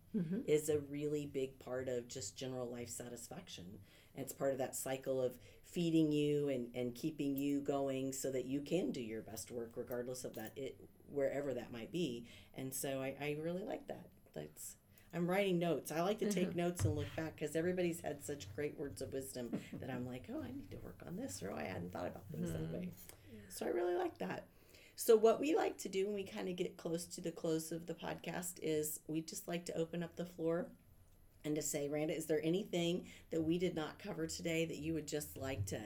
is 0.48 0.70
a 0.70 0.80
really 0.80 1.26
big 1.26 1.58
part 1.60 1.88
of 1.88 2.08
just 2.08 2.38
general 2.38 2.70
life 2.70 2.90
satisfaction. 2.90 3.66
And 4.16 4.24
it's 4.24 4.34
part 4.34 4.52
of 4.52 4.58
that 4.60 4.76
cycle 4.76 5.22
of 5.22 5.38
feeding 5.64 6.12
you 6.12 6.50
and, 6.50 6.68
and 6.76 6.94
keeping 6.94 7.36
you 7.36 7.60
going 7.60 8.14
so 8.14 8.32
that 8.32 8.46
you 8.46 8.62
can 8.62 8.92
do 8.92 9.02
your 9.02 9.22
best 9.22 9.50
work 9.50 9.72
regardless 9.76 10.24
of 10.24 10.36
that 10.36 10.52
it 10.56 10.78
wherever 11.12 11.54
that 11.54 11.72
might 11.72 11.92
be. 11.92 12.26
And 12.56 12.74
so 12.74 13.02
I, 13.02 13.16
I 13.20 13.38
really 13.42 13.64
like 13.64 13.88
that. 13.88 14.08
That's 14.36 14.76
I'm 15.16 15.30
writing 15.30 15.60
notes. 15.60 15.92
I 15.92 16.02
like 16.02 16.20
to 16.20 16.32
take 16.32 16.50
mm-hmm. 16.50 16.60
notes 16.60 16.86
and 16.86 16.96
look 16.96 17.16
back 17.16 17.36
because 17.36 17.56
everybody's 17.56 18.02
had 18.02 18.24
such 18.24 18.54
great 18.56 18.80
words 18.80 19.02
of 19.02 19.14
wisdom 19.14 19.60
that 19.80 19.92
I'm 19.92 20.08
like, 20.08 20.28
oh, 20.34 20.42
I 20.42 20.48
need 20.48 20.72
to 20.72 20.78
work 20.78 21.02
on 21.06 21.16
this, 21.16 21.44
or 21.44 21.52
oh, 21.52 21.56
I 21.56 21.64
hadn't 21.64 21.94
thought 21.94 22.08
about 22.08 22.24
things 22.32 22.52
that 22.52 22.64
mm-hmm. 22.64 22.74
way. 22.74 22.90
So 23.50 23.68
I 23.68 23.70
really 23.70 23.96
like 23.96 24.18
that. 24.18 24.46
So 24.96 25.16
what 25.16 25.40
we 25.40 25.56
like 25.56 25.78
to 25.80 25.90
do 25.90 26.06
when 26.06 26.16
we 26.16 26.24
kind 26.24 26.50
of 26.50 26.56
get 26.56 26.78
close 26.78 27.06
to 27.06 27.22
the 27.22 27.32
close 27.32 27.72
of 27.72 27.86
the 27.86 27.94
podcast 27.94 28.54
is 28.62 29.00
we 29.08 29.22
just 29.22 29.48
like 29.48 29.66
to 29.66 29.78
open 29.78 30.02
up 30.04 30.16
the 30.16 30.26
floor 30.26 30.68
and 31.46 31.56
to 31.56 31.62
say, 31.62 31.90
Randa, 31.90 32.16
is 32.16 32.26
there 32.26 32.42
anything 32.44 33.08
that 33.32 33.42
we 33.42 33.58
did 33.58 33.76
not 33.76 34.00
cover 34.00 34.28
today 34.28 34.66
that 34.66 34.78
you 34.78 34.94
would 34.94 35.08
just 35.08 35.38
like 35.38 35.66
to 35.68 35.80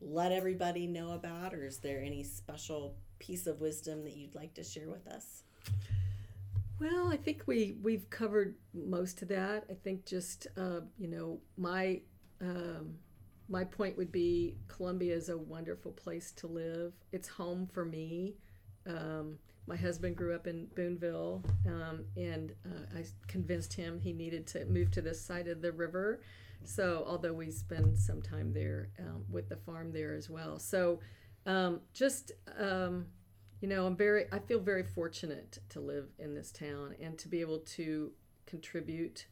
let 0.00 0.32
everybody 0.32 0.86
know 0.86 1.12
about, 1.12 1.52
or 1.52 1.64
is 1.64 1.78
there 1.78 2.00
any 2.02 2.22
special 2.22 2.96
piece 3.18 3.46
of 3.46 3.60
wisdom 3.60 4.02
that 4.04 4.16
you'd 4.16 4.34
like 4.34 4.54
to 4.54 4.64
share 4.64 4.88
with 4.88 5.06
us? 5.06 5.42
Well, 6.80 7.08
I 7.08 7.16
think 7.18 7.42
we 7.46 7.76
we've 7.82 8.08
covered 8.08 8.54
most 8.72 9.20
of 9.20 9.28
that. 9.28 9.64
I 9.68 9.74
think 9.74 10.06
just 10.06 10.46
uh, 10.56 10.80
you 10.98 11.08
know 11.08 11.38
my 11.58 12.00
um, 12.40 12.94
my 13.50 13.64
point 13.64 13.98
would 13.98 14.10
be 14.10 14.56
Columbia 14.68 15.14
is 15.14 15.28
a 15.28 15.36
wonderful 15.36 15.92
place 15.92 16.32
to 16.32 16.46
live. 16.46 16.94
It's 17.12 17.28
home 17.28 17.66
for 17.66 17.84
me. 17.84 18.36
Um, 18.86 19.38
my 19.70 19.76
husband 19.76 20.16
grew 20.16 20.34
up 20.34 20.48
in 20.48 20.66
Boonville, 20.74 21.44
um, 21.66 22.04
and 22.16 22.52
uh, 22.66 22.98
I 22.98 23.04
convinced 23.28 23.72
him 23.72 24.00
he 24.00 24.12
needed 24.12 24.44
to 24.48 24.64
move 24.64 24.90
to 24.90 25.00
this 25.00 25.24
side 25.24 25.46
of 25.46 25.62
the 25.62 25.70
river. 25.70 26.22
So, 26.64 27.04
although 27.06 27.32
we 27.32 27.52
spend 27.52 27.96
some 27.96 28.20
time 28.20 28.52
there 28.52 28.90
um, 28.98 29.24
with 29.30 29.48
the 29.48 29.56
farm 29.56 29.92
there 29.92 30.14
as 30.14 30.28
well, 30.28 30.58
so 30.58 30.98
um, 31.46 31.80
just 31.94 32.32
um, 32.58 33.06
you 33.60 33.68
know, 33.68 33.86
I'm 33.86 33.96
very, 33.96 34.24
I 34.32 34.40
feel 34.40 34.58
very 34.58 34.82
fortunate 34.82 35.58
to 35.68 35.80
live 35.80 36.08
in 36.18 36.34
this 36.34 36.50
town 36.50 36.96
and 37.00 37.16
to 37.18 37.28
be 37.28 37.40
able 37.40 37.60
to 37.60 38.10
contribute 38.46 39.26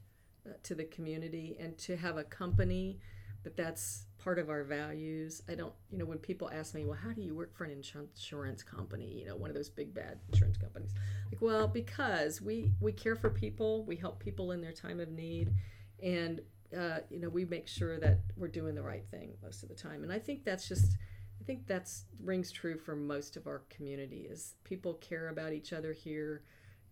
uh, 0.46 0.52
to 0.62 0.74
the 0.74 0.84
community 0.84 1.56
and 1.58 1.76
to 1.78 1.96
have 1.96 2.16
a 2.16 2.24
company 2.24 3.00
that 3.48 3.56
that's 3.56 4.04
part 4.18 4.38
of 4.38 4.50
our 4.50 4.62
values. 4.62 5.42
I 5.48 5.54
don't, 5.54 5.72
you 5.90 5.96
know, 5.96 6.04
when 6.04 6.18
people 6.18 6.50
ask 6.52 6.74
me, 6.74 6.84
well, 6.84 6.98
how 7.02 7.12
do 7.12 7.22
you 7.22 7.34
work 7.34 7.56
for 7.56 7.64
an 7.64 7.70
insurance 7.70 8.62
company? 8.62 9.18
You 9.18 9.26
know, 9.26 9.36
one 9.36 9.48
of 9.48 9.56
those 9.56 9.70
big 9.70 9.94
bad 9.94 10.18
insurance 10.30 10.58
companies. 10.58 10.90
Like, 11.32 11.40
well, 11.40 11.66
because 11.66 12.42
we 12.42 12.72
we 12.80 12.92
care 12.92 13.16
for 13.16 13.30
people, 13.30 13.84
we 13.84 13.96
help 13.96 14.20
people 14.20 14.52
in 14.52 14.60
their 14.60 14.72
time 14.72 15.00
of 15.00 15.08
need, 15.08 15.54
and 16.02 16.42
uh, 16.76 16.98
you 17.08 17.20
know, 17.20 17.30
we 17.30 17.46
make 17.46 17.66
sure 17.66 17.98
that 18.00 18.18
we're 18.36 18.48
doing 18.48 18.74
the 18.74 18.82
right 18.82 19.04
thing 19.10 19.32
most 19.42 19.62
of 19.62 19.70
the 19.70 19.74
time. 19.74 20.02
And 20.02 20.12
I 20.12 20.18
think 20.18 20.44
that's 20.44 20.68
just 20.68 20.96
I 21.40 21.44
think 21.44 21.66
that's 21.66 22.04
rings 22.22 22.52
true 22.52 22.76
for 22.76 22.94
most 22.96 23.36
of 23.38 23.46
our 23.46 23.62
community 23.70 24.26
is 24.28 24.56
people 24.64 24.94
care 24.94 25.28
about 25.30 25.54
each 25.54 25.72
other 25.72 25.92
here. 25.94 26.42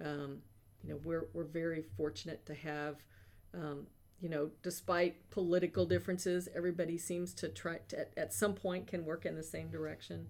Um, 0.02 0.38
you 0.82 0.90
know, 0.90 1.00
we're 1.04 1.26
we're 1.34 1.44
very 1.44 1.82
fortunate 1.96 2.46
to 2.46 2.54
have, 2.54 2.96
um, 3.52 3.86
you 4.20 4.28
know, 4.28 4.50
despite 4.62 5.30
political 5.30 5.84
differences, 5.84 6.48
everybody 6.54 6.96
seems 6.96 7.34
to 7.34 7.48
try 7.48 7.78
to 7.88 8.00
at, 8.00 8.12
at 8.16 8.32
some 8.32 8.54
point 8.54 8.86
can 8.86 9.04
work 9.04 9.26
in 9.26 9.34
the 9.34 9.42
same 9.42 9.68
direction, 9.68 10.26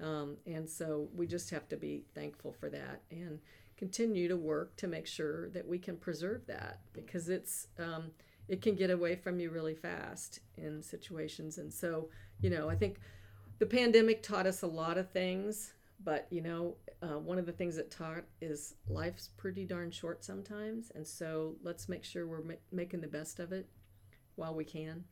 um, 0.00 0.36
and 0.46 0.68
so 0.68 1.08
we 1.14 1.26
just 1.26 1.50
have 1.50 1.68
to 1.68 1.76
be 1.76 2.04
thankful 2.14 2.52
for 2.52 2.68
that 2.70 3.02
and 3.10 3.40
continue 3.76 4.28
to 4.28 4.36
work 4.36 4.76
to 4.76 4.86
make 4.86 5.06
sure 5.06 5.48
that 5.50 5.66
we 5.66 5.78
can 5.78 5.96
preserve 5.96 6.46
that 6.46 6.80
because 6.92 7.28
it's 7.28 7.68
um, 7.78 8.10
it 8.48 8.62
can 8.62 8.74
get 8.74 8.90
away 8.90 9.16
from 9.16 9.40
you 9.40 9.50
really 9.50 9.74
fast 9.74 10.40
in 10.56 10.82
situations, 10.82 11.58
and 11.58 11.72
so 11.72 12.08
you 12.40 12.50
know, 12.50 12.68
I 12.68 12.76
think 12.76 12.98
the 13.58 13.66
pandemic 13.66 14.22
taught 14.22 14.46
us 14.46 14.62
a 14.62 14.66
lot 14.66 14.98
of 14.98 15.10
things, 15.10 15.72
but 16.02 16.26
you 16.30 16.40
know, 16.42 16.76
uh, 17.02 17.18
one 17.18 17.38
of 17.38 17.46
the 17.46 17.52
things 17.52 17.76
it 17.78 17.90
taught 17.90 18.24
is 18.40 18.74
life's 18.88 19.30
pretty 19.36 19.64
darn 19.64 19.90
short 19.90 20.24
sometimes, 20.24 20.90
and 20.94 21.06
so 21.06 21.56
let's 21.62 21.88
make 21.88 22.04
sure 22.04 22.26
we're 22.26 22.42
ma- 22.42 22.54
making 22.72 23.00
the 23.00 23.08
best 23.08 23.40
of 23.40 23.52
it 23.52 23.66
while 24.36 24.54
we 24.54 24.64
can. 24.64 25.04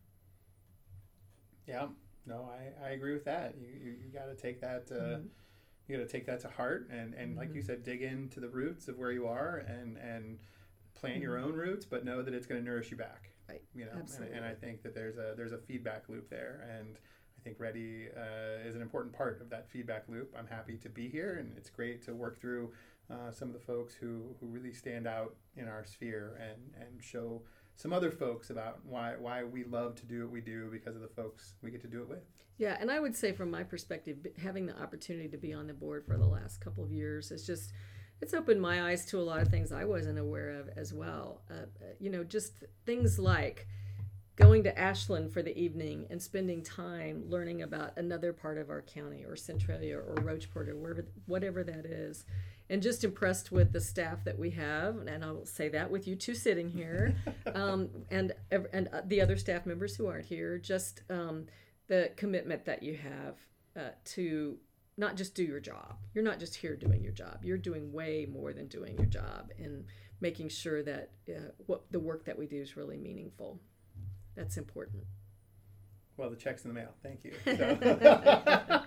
Yeah, 1.67 1.87
no, 2.27 2.49
I, 2.51 2.87
I 2.87 2.91
agree 2.91 3.15
with 3.15 3.25
that. 3.25 3.55
You 3.59 3.69
you, 3.69 3.91
you 4.05 4.13
got 4.13 4.27
to 4.27 4.35
take 4.35 4.61
that. 4.61 4.91
Uh, 4.91 5.21
You 5.87 5.99
got 5.99 6.09
to 6.09 6.09
take 6.11 6.25
that 6.27 6.41
to 6.41 6.49
heart, 6.49 6.89
and, 6.91 7.13
and 7.13 7.37
like 7.37 7.55
you 7.55 7.61
said, 7.61 7.83
dig 7.83 8.01
into 8.01 8.41
the 8.41 8.49
roots 8.49 8.89
of 8.89 8.97
where 8.97 9.13
you 9.13 9.27
are, 9.27 9.59
and 9.69 9.99
and 9.99 10.39
plant 10.95 11.21
your 11.21 11.37
own 11.39 11.53
roots, 11.53 11.85
but 11.85 12.07
know 12.07 12.23
that 12.23 12.33
it's 12.33 12.47
going 12.47 12.59
to 12.59 12.65
nourish 12.65 12.91
you 12.91 12.97
back. 12.97 13.31
Right. 13.47 13.61
You 13.75 13.85
know, 13.85 13.91
and, 13.93 14.01
Absolutely. 14.01 14.35
and 14.35 14.47
I 14.47 14.55
think 14.55 14.83
that 14.83 14.95
there's 14.95 15.19
a 15.19 15.35
there's 15.37 15.53
a 15.53 15.59
feedback 15.59 16.09
loop 16.09 16.31
there, 16.31 16.67
and 16.79 16.99
think 17.45 17.61
REDI 17.61 18.09
uh, 18.17 18.67
is 18.67 18.75
an 18.75 18.83
important 18.83 19.15
part 19.15 19.41
of 19.41 19.51
that 19.51 19.69
feedback 19.69 20.05
loop. 20.09 20.35
I'm 20.37 20.47
happy 20.47 20.77
to 20.79 20.89
be 20.89 21.09
here, 21.09 21.37
and 21.39 21.53
it's 21.57 21.71
great 21.71 22.05
to 22.07 22.15
work 22.15 22.41
through 22.41 22.73
uh, 23.11 23.31
some 23.31 23.49
of 23.49 23.55
the 23.55 23.61
folks 23.61 23.95
who, 23.95 24.35
who 24.41 24.47
really 24.47 24.73
stand 24.73 25.07
out 25.07 25.37
in 25.57 25.69
our 25.69 25.85
sphere 25.85 26.41
and, 26.41 26.73
and 26.81 27.03
show 27.03 27.43
some 27.77 27.93
other 27.93 28.11
folks 28.11 28.51
about 28.51 28.79
why 28.85 29.15
why 29.19 29.43
we 29.43 29.65
love 29.65 29.97
to 29.97 30.07
do 30.07 30.23
what 30.23 30.31
we 30.31 30.41
do 30.41 30.69
because 30.71 30.95
of 30.95 31.03
the 31.03 31.09
folks 31.09 31.55
we 31.61 31.71
get 31.71 31.81
to 31.83 31.89
do 31.89 32.03
it 32.03 32.09
with. 32.09 32.23
Yeah, 32.57 32.77
and 32.81 32.91
I 32.91 33.01
would 33.01 33.17
say 33.17 33.33
from 33.33 33.51
my 33.51 33.65
perspective, 33.65 34.19
having 34.41 34.67
the 34.67 34.81
opportunity 34.81 35.29
to 35.29 35.37
be 35.37 35.53
on 35.53 35.67
the 35.67 35.75
board 35.75 36.07
for 36.07 36.17
the 36.17 36.27
last 36.27 36.61
couple 36.61 36.85
of 36.85 36.93
years 36.93 37.33
is 37.33 37.45
just 37.45 37.73
it's 38.21 38.33
opened 38.33 38.63
my 38.63 38.91
eyes 38.91 39.05
to 39.07 39.19
a 39.19 39.23
lot 39.23 39.41
of 39.41 39.49
things 39.49 39.73
I 39.73 39.85
wasn't 39.85 40.19
aware 40.19 40.51
of 40.51 40.71
as 40.77 40.95
well. 40.95 41.43
Uh, 41.51 41.67
you 41.99 42.11
know, 42.11 42.23
just 42.23 42.65
things 42.87 43.19
like 43.19 43.67
going 44.37 44.65
to 44.65 44.79
Ashland 44.79 45.33
for 45.33 45.43
the 45.43 45.57
evening 45.57 46.07
and 46.11 46.21
spending 46.21 46.63
time 46.63 47.25
learning 47.29 47.63
about 47.63 47.97
another 47.97 48.33
part 48.33 48.59
of 48.59 48.69
our 48.69 48.83
county 48.83 49.25
or 49.25 49.37
Centralia 49.37 49.99
or 49.99 50.17
Rocheport 50.17 50.69
or 50.69 50.77
wherever, 50.77 51.07
whatever 51.27 51.63
that 51.63 51.87
is. 51.87 52.25
And 52.71 52.83
just 52.83 53.05
impressed 53.05 53.53
with 53.53 53.73
the 53.73 53.81
staff 53.81 54.25
that 54.25 54.39
we 54.39 54.51
have, 54.53 54.97
and 55.07 55.23
I'll 55.23 55.45
say 55.45 55.69
that 55.69 55.91
with 55.91 56.09
you 56.09 56.17
two 56.17 56.35
sitting 56.35 56.71
here, 56.71 57.15
um, 57.55 57.91
and 58.11 58.33
and 58.51 58.89
uh, 58.91 59.03
the 59.07 59.21
other 59.21 59.37
staff 59.37 59.67
members 59.67 59.95
who 59.95 60.07
aren't 60.07 60.25
here. 60.25 60.57
Just 60.57 61.03
um, 61.11 61.45
the 61.89 62.11
commitment 62.17 62.65
that 62.65 62.83
you 62.83 62.97
have 62.97 63.37
uh, 63.77 63.91
to 64.05 64.57
not 64.97 65.17
just 65.17 65.35
do 65.35 65.45
your 65.45 65.61
job. 65.61 65.97
You're 66.15 66.25
not 66.25 66.39
just 66.39 66.55
here 66.55 66.75
doing 66.75 67.03
your 67.03 67.13
job. 67.13 67.41
You're 67.43 67.59
doing 67.59 67.93
way 67.93 68.27
more 68.33 68.55
than 68.55 68.69
doing 68.69 68.97
your 68.97 69.07
job 69.07 69.51
and 69.59 69.85
making 70.21 70.49
sure 70.49 70.83
that 70.83 71.11
uh, 71.29 71.51
what 71.67 71.85
the 71.91 72.01
work 72.01 72.25
that 72.25 72.39
we 72.39 72.47
do 72.47 72.61
is 72.61 72.77
really 72.77 72.97
meaningful. 72.97 73.61
That's 74.37 74.57
important. 74.57 75.05
Well, 76.17 76.31
the 76.31 76.37
check's 76.37 76.65
in 76.65 76.69
the 76.69 76.75
mail. 76.75 76.95
Thank 77.03 77.25
you. 77.25 77.33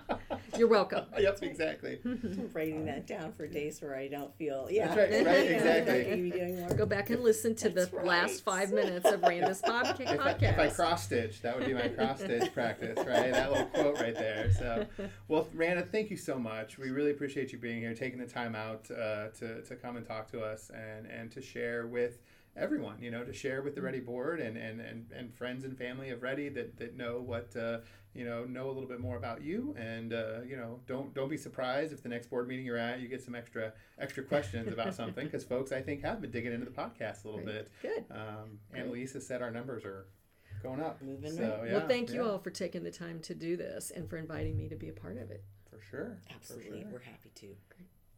So. 0.48 0.58
You're 0.58 0.68
welcome. 0.68 1.04
yep, 1.18 1.38
exactly. 1.42 2.00
I'm 2.04 2.50
writing 2.52 2.84
that 2.86 3.06
down 3.06 3.32
for 3.32 3.46
days 3.46 3.80
where 3.80 3.94
I 3.94 4.08
don't 4.08 4.34
feel. 4.36 4.68
Yeah, 4.70 4.92
That's 4.92 4.98
right, 4.98 5.26
right, 5.26 5.50
exactly. 5.50 6.04
Can 6.08 6.24
you 6.24 6.32
be 6.32 6.38
doing 6.38 6.60
more? 6.60 6.68
Go 6.70 6.86
back 6.86 7.10
and 7.10 7.22
listen 7.22 7.54
to 7.56 7.68
the 7.68 7.88
right. 7.92 8.04
last 8.04 8.44
five 8.44 8.72
minutes 8.72 9.08
of 9.10 9.22
Randa's 9.22 9.62
podca- 9.62 10.00
If 10.00 10.20
I, 10.20 10.34
podcast. 10.34 10.52
if 10.52 10.58
I 10.58 10.68
cross 10.68 11.04
stitch, 11.04 11.42
that 11.42 11.56
would 11.56 11.66
be 11.66 11.74
my 11.74 11.88
cross 11.88 12.20
stitch 12.20 12.52
practice, 12.52 12.96
right? 12.98 13.32
That 13.32 13.52
little 13.52 13.66
quote 13.66 14.00
right 14.00 14.14
there. 14.14 14.50
So, 14.52 14.86
well, 15.28 15.48
Randa, 15.54 15.82
thank 15.82 16.10
you 16.10 16.16
so 16.16 16.38
much. 16.38 16.78
We 16.78 16.90
really 16.90 17.10
appreciate 17.10 17.52
you 17.52 17.58
being 17.58 17.80
here, 17.80 17.94
taking 17.94 18.18
the 18.18 18.26
time 18.26 18.54
out 18.54 18.90
uh, 18.90 19.28
to, 19.38 19.62
to 19.62 19.76
come 19.76 19.96
and 19.96 20.06
talk 20.06 20.30
to 20.32 20.40
us 20.40 20.70
and, 20.74 21.06
and 21.06 21.30
to 21.32 21.40
share 21.42 21.86
with 21.86 22.18
everyone, 22.58 22.96
you 23.00 23.10
know, 23.10 23.24
to 23.24 23.32
share 23.32 23.62
with 23.62 23.74
the 23.74 23.80
REDI 23.80 24.00
Board 24.00 24.40
and, 24.40 24.56
and, 24.56 24.80
and, 24.80 25.06
and 25.16 25.34
friends 25.34 25.64
and 25.64 25.76
family 25.76 26.10
of 26.10 26.22
REDI 26.22 26.50
that, 26.50 26.76
that 26.78 26.96
know 26.96 27.20
what, 27.20 27.54
uh, 27.56 27.78
you 28.14 28.24
know, 28.24 28.44
know 28.44 28.66
a 28.66 28.72
little 28.72 28.88
bit 28.88 29.00
more 29.00 29.16
about 29.16 29.42
you. 29.42 29.74
And, 29.78 30.12
uh, 30.12 30.40
you 30.46 30.56
know, 30.56 30.80
don't, 30.86 31.14
don't 31.14 31.28
be 31.28 31.36
surprised 31.36 31.92
if 31.92 32.02
the 32.02 32.08
next 32.08 32.28
board 32.28 32.48
meeting 32.48 32.66
you're 32.66 32.76
at, 32.76 33.00
you 33.00 33.08
get 33.08 33.22
some 33.22 33.34
extra, 33.34 33.72
extra 33.98 34.22
questions 34.22 34.72
about 34.72 34.94
something 35.02 35.24
because 35.24 35.44
folks, 35.44 35.72
I 35.72 35.80
think, 35.80 36.02
have 36.02 36.20
been 36.20 36.30
digging 36.30 36.52
into 36.52 36.66
the 36.66 36.72
podcast 36.72 37.24
a 37.24 37.28
little 37.28 37.44
bit. 37.44 37.70
Good. 37.82 38.04
Um, 38.10 38.58
Annalise 38.74 39.12
has 39.12 39.26
said 39.26 39.42
our 39.42 39.50
numbers 39.50 39.84
are 39.84 40.06
going 40.62 40.80
up. 40.80 41.00
Moving 41.02 41.32
so, 41.32 41.58
right. 41.60 41.70
yeah, 41.70 41.78
well, 41.78 41.88
thank 41.88 42.10
you 42.10 42.22
yeah, 42.22 42.30
all 42.30 42.38
for 42.38 42.50
taking 42.50 42.82
the 42.82 42.90
time 42.90 43.20
to 43.20 43.34
do 43.34 43.56
this 43.56 43.92
and 43.94 44.08
for 44.08 44.16
inviting 44.16 44.56
me 44.56 44.68
to 44.68 44.76
be 44.76 44.88
a 44.88 44.92
part 44.92 45.16
of 45.16 45.30
it. 45.30 45.44
For 45.70 45.80
sure. 45.80 46.18
for 46.26 46.34
Absolutely, 46.34 46.82
sure. 46.82 46.90
we're 46.92 47.00
happy 47.00 47.30
to. 47.36 47.54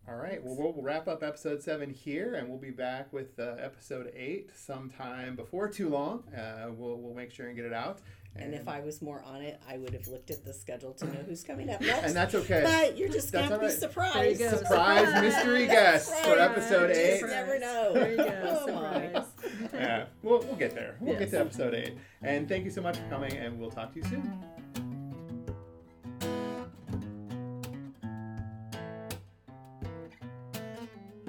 All 0.09 0.17
right. 0.17 0.43
Well, 0.43 0.57
we'll 0.57 0.83
wrap 0.83 1.07
up 1.07 1.23
episode 1.23 1.63
seven 1.63 1.91
here, 1.91 2.35
and 2.35 2.49
we'll 2.49 2.59
be 2.59 2.71
back 2.71 3.13
with 3.13 3.39
uh, 3.39 3.55
episode 3.61 4.11
eight 4.17 4.51
sometime 4.57 5.37
before 5.37 5.69
too 5.69 5.89
long. 5.89 6.25
Uh, 6.37 6.71
we'll, 6.73 6.97
we'll 6.97 7.15
make 7.15 7.31
sure 7.31 7.47
and 7.47 7.55
get 7.57 7.65
it 7.65 7.73
out. 7.73 8.01
And 8.37 8.55
if 8.55 8.69
I 8.69 8.79
was 8.81 9.03
more 9.03 9.23
on 9.25 9.43
it, 9.43 9.61
I 9.69 9.77
would 9.77 9.93
have 9.93 10.07
looked 10.07 10.31
at 10.31 10.45
the 10.45 10.53
schedule 10.53 10.93
to 10.95 11.05
know 11.05 11.21
who's 11.27 11.43
coming 11.43 11.69
up 11.69 11.81
next. 11.81 12.05
and 12.05 12.15
that's 12.17 12.35
okay. 12.37 12.63
but 12.65 12.97
you're 12.97 13.09
just 13.09 13.33
gonna 13.33 13.49
be 13.49 13.55
all 13.55 13.61
right. 13.61 13.71
surprised. 13.73 14.15
There 14.15 14.31
you 14.31 14.39
go. 14.39 14.57
Surprise 14.57 15.07
Surprise. 15.09 15.23
mystery 15.23 15.67
That's 15.67 16.09
guest 16.09 16.25
for 16.25 16.31
right. 16.37 16.39
episode 16.41 16.91
You 16.91 16.97
eight. 17.03 17.21
just 17.21 17.33
never 17.33 17.59
know. 17.59 17.93
There 17.93 18.11
you 18.13 18.17
go. 18.19 18.59
Oh. 18.61 18.67
Surprise. 18.67 19.27
yeah, 19.75 20.05
we'll, 20.23 20.39
we'll 20.43 20.55
get 20.55 20.77
there. 20.77 20.97
We'll 21.01 21.19
get 21.19 21.31
to 21.33 21.41
episode 21.41 21.75
eight. 21.75 21.95
And 22.23 22.49
thank 22.49 22.65
you 22.65 22.71
so 22.71 22.81
much 22.83 22.99
for 22.99 23.09
coming, 23.09 23.33
and 23.37 23.59
we'll 23.59 23.71
talk 23.73 23.93
to 23.95 23.99
you 23.99 24.05
soon. 24.05 24.41